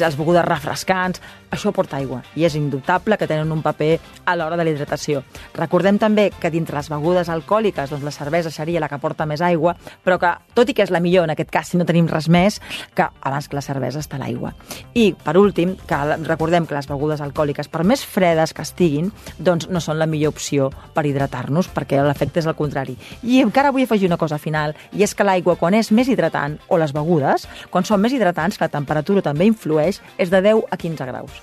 les 0.00 0.16
begudes 0.20 0.46
refrescants, 0.46 1.22
això 1.50 1.72
porta 1.74 1.98
aigua 1.98 2.22
i 2.36 2.44
és 2.46 2.54
indubtable 2.56 3.18
que 3.18 3.28
tenen 3.28 3.50
un 3.52 3.62
paper 3.62 3.98
a 4.24 4.36
l'hora 4.36 4.56
de 4.56 4.64
la 4.64 4.70
hidratació. 4.70 5.22
Recordem 5.54 5.98
també 5.98 6.30
que 6.40 6.50
dintre 6.50 6.76
les 6.78 6.90
begudes 6.90 7.28
alcohòliques 7.28 7.90
doncs 7.90 8.06
la 8.06 8.14
cervesa 8.14 8.50
seria 8.54 8.80
la 8.80 8.88
que 8.88 9.00
porta 9.02 9.26
més 9.26 9.42
aigua, 9.42 9.74
però 10.04 10.18
que, 10.22 10.30
tot 10.54 10.70
i 10.70 10.74
que 10.76 10.84
és 10.86 10.92
la 10.94 11.02
millor 11.02 11.26
en 11.26 11.34
aquest 11.34 11.50
cas, 11.50 11.70
si 11.70 11.80
no 11.80 11.86
tenim 11.88 12.08
res 12.08 12.28
més, 12.30 12.60
que 12.94 13.06
abans 13.20 13.48
que 13.48 13.58
la 13.58 13.64
cervesa 13.64 14.00
està 14.02 14.18
l'aigua. 14.20 14.54
I, 14.94 15.10
per 15.24 15.36
últim, 15.40 15.74
que 15.88 16.00
recordem 16.22 16.66
que 16.66 16.76
les 16.76 16.88
begudes 16.90 17.20
alcohòliques, 17.24 17.68
per 17.68 17.84
més 17.84 18.04
fredes 18.06 18.54
que 18.54 18.64
estiguin, 18.66 19.10
doncs 19.38 19.68
no 19.70 19.82
són 19.82 19.98
la 19.98 20.08
millor 20.10 20.34
opció 20.34 20.70
per 20.94 21.06
hidratar-nos, 21.06 21.70
perquè 21.74 22.00
l'efecte 22.04 22.40
és 22.42 22.48
el 22.50 22.58
contrari. 22.58 22.96
I 23.22 23.42
encara 23.44 23.72
vull 23.74 23.86
afegir 23.86 24.10
una 24.10 24.20
cosa 24.20 24.38
final, 24.38 24.76
i 24.92 25.04
és 25.06 25.14
que 25.14 25.26
l'aigua, 25.26 25.58
quan 25.60 25.74
és 25.78 25.92
més 25.92 26.08
hidratant, 26.08 26.58
o 26.68 26.78
les 26.80 26.94
begudes, 26.96 27.48
quan 27.70 27.86
són 27.86 28.02
més 28.02 28.14
hidratants, 28.14 28.58
que 28.58 28.66
la 28.66 28.72
temperatura 28.72 29.24
també 29.24 29.48
influeix, 29.50 30.00
és 30.18 30.30
de 30.30 30.42
10 30.44 30.66
a 30.70 30.80
15 30.80 31.10
graus. 31.10 31.39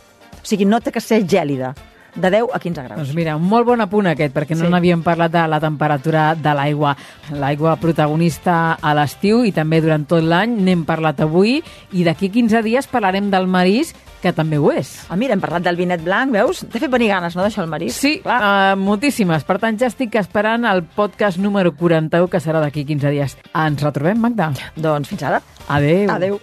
O 0.48 0.50
sigui, 0.50 0.64
no 0.64 0.80
té 0.80 0.94
que 0.96 1.04
ser 1.04 1.26
gèlida 1.28 1.74
de 2.16 2.30
10 2.32 2.54
a 2.56 2.60
15 2.60 2.84
graus. 2.84 3.02
Doncs 3.02 3.14
mira, 3.14 3.36
un 3.36 3.44
molt 3.44 3.68
bon 3.68 3.84
apunt 3.84 4.08
aquest, 4.08 4.32
perquè 4.32 4.56
no 4.56 4.64
sí. 4.64 4.72
n'havíem 4.72 5.04
parlat 5.04 5.34
de 5.34 5.44
la 5.52 5.60
temperatura 5.60 6.30
de 6.40 6.54
l'aigua. 6.56 6.94
L'aigua 7.36 7.76
protagonista 7.82 8.78
a 8.80 8.94
l'estiu 8.96 9.44
i 9.44 9.52
també 9.52 9.82
durant 9.84 10.08
tot 10.08 10.24
l'any, 10.24 10.56
n'hem 10.64 10.86
parlat 10.88 11.20
avui, 11.28 11.60
i 11.92 12.08
d'aquí 12.08 12.32
15 12.32 12.64
dies 12.64 12.88
parlarem 12.88 13.28
del 13.34 13.52
marís, 13.52 13.92
que 14.24 14.32
també 14.32 14.56
ho 14.56 14.72
és. 14.72 14.94
Ah, 15.12 15.20
mira, 15.20 15.36
hem 15.36 15.44
parlat 15.44 15.68
del 15.68 15.78
vinet 15.78 16.02
blanc, 16.08 16.32
veus? 16.32 16.64
T'he 16.64 16.80
fet 16.80 16.96
venir 16.96 17.12
ganes, 17.12 17.36
no, 17.36 17.44
d'això, 17.44 17.68
el 17.68 17.70
marís? 17.76 18.00
Sí, 18.00 18.16
uh, 18.24 18.72
moltíssimes. 18.80 19.44
Per 19.44 19.60
tant, 19.60 19.76
ja 19.76 19.92
estic 19.92 20.16
esperant 20.16 20.64
el 20.72 20.88
podcast 20.96 21.44
número 21.44 21.76
41, 21.76 22.32
que 22.32 22.40
serà 22.40 22.64
d'aquí 22.64 22.88
15 22.88 23.14
dies. 23.20 23.38
Ens 23.52 23.84
retrobem, 23.84 24.24
Magda? 24.24 24.54
Doncs 24.80 25.12
fins 25.12 25.28
ara. 25.28 25.44
Adeu. 25.68 26.08
Adeu. 26.16 26.42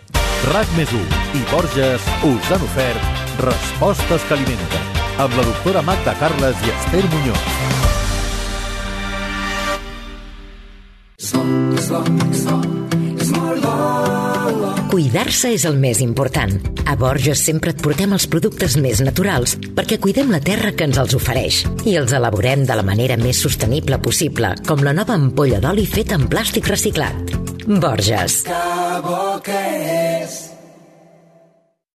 RAC 0.53 0.77
més 0.77 0.93
i 0.93 1.47
Borges 1.49 2.13
us 2.29 2.53
han 2.53 2.69
ofert 2.69 3.24
Respostes 3.39 4.23
que 4.29 4.35
alimenten, 4.37 4.85
amb 5.19 5.35
la 5.35 5.43
doctora 5.43 5.83
Magda 5.83 6.15
Carles 6.21 6.55
i 6.63 6.71
Esther 6.71 7.03
Muñoz. 7.11 7.49
Cuidar-se 14.95 15.51
és 15.57 15.65
el 15.67 15.81
més 15.83 15.99
important. 16.05 16.55
A 16.87 16.95
Borges 17.01 17.43
sempre 17.43 17.75
et 17.75 17.83
portem 17.83 18.15
els 18.15 18.29
productes 18.31 18.79
més 18.79 19.03
naturals 19.03 19.57
perquè 19.75 19.99
cuidem 19.99 20.31
la 20.31 20.39
terra 20.39 20.71
que 20.71 20.87
ens 20.87 21.03
els 21.03 21.19
ofereix 21.19 21.65
i 21.91 21.99
els 21.99 22.15
elaborem 22.15 22.63
de 22.69 22.79
la 22.79 22.87
manera 22.87 23.19
més 23.19 23.43
sostenible 23.43 23.99
possible, 23.99 24.55
com 24.69 24.87
la 24.87 24.95
nova 24.95 25.19
ampolla 25.19 25.59
d'oli 25.59 25.91
feta 25.91 26.15
en 26.21 26.31
plàstic 26.31 26.71
reciclat. 26.71 27.37
Borges. 27.67 28.45
Que 28.47 28.65
bo 29.03 29.41
que 29.43 29.63
és 30.23 30.54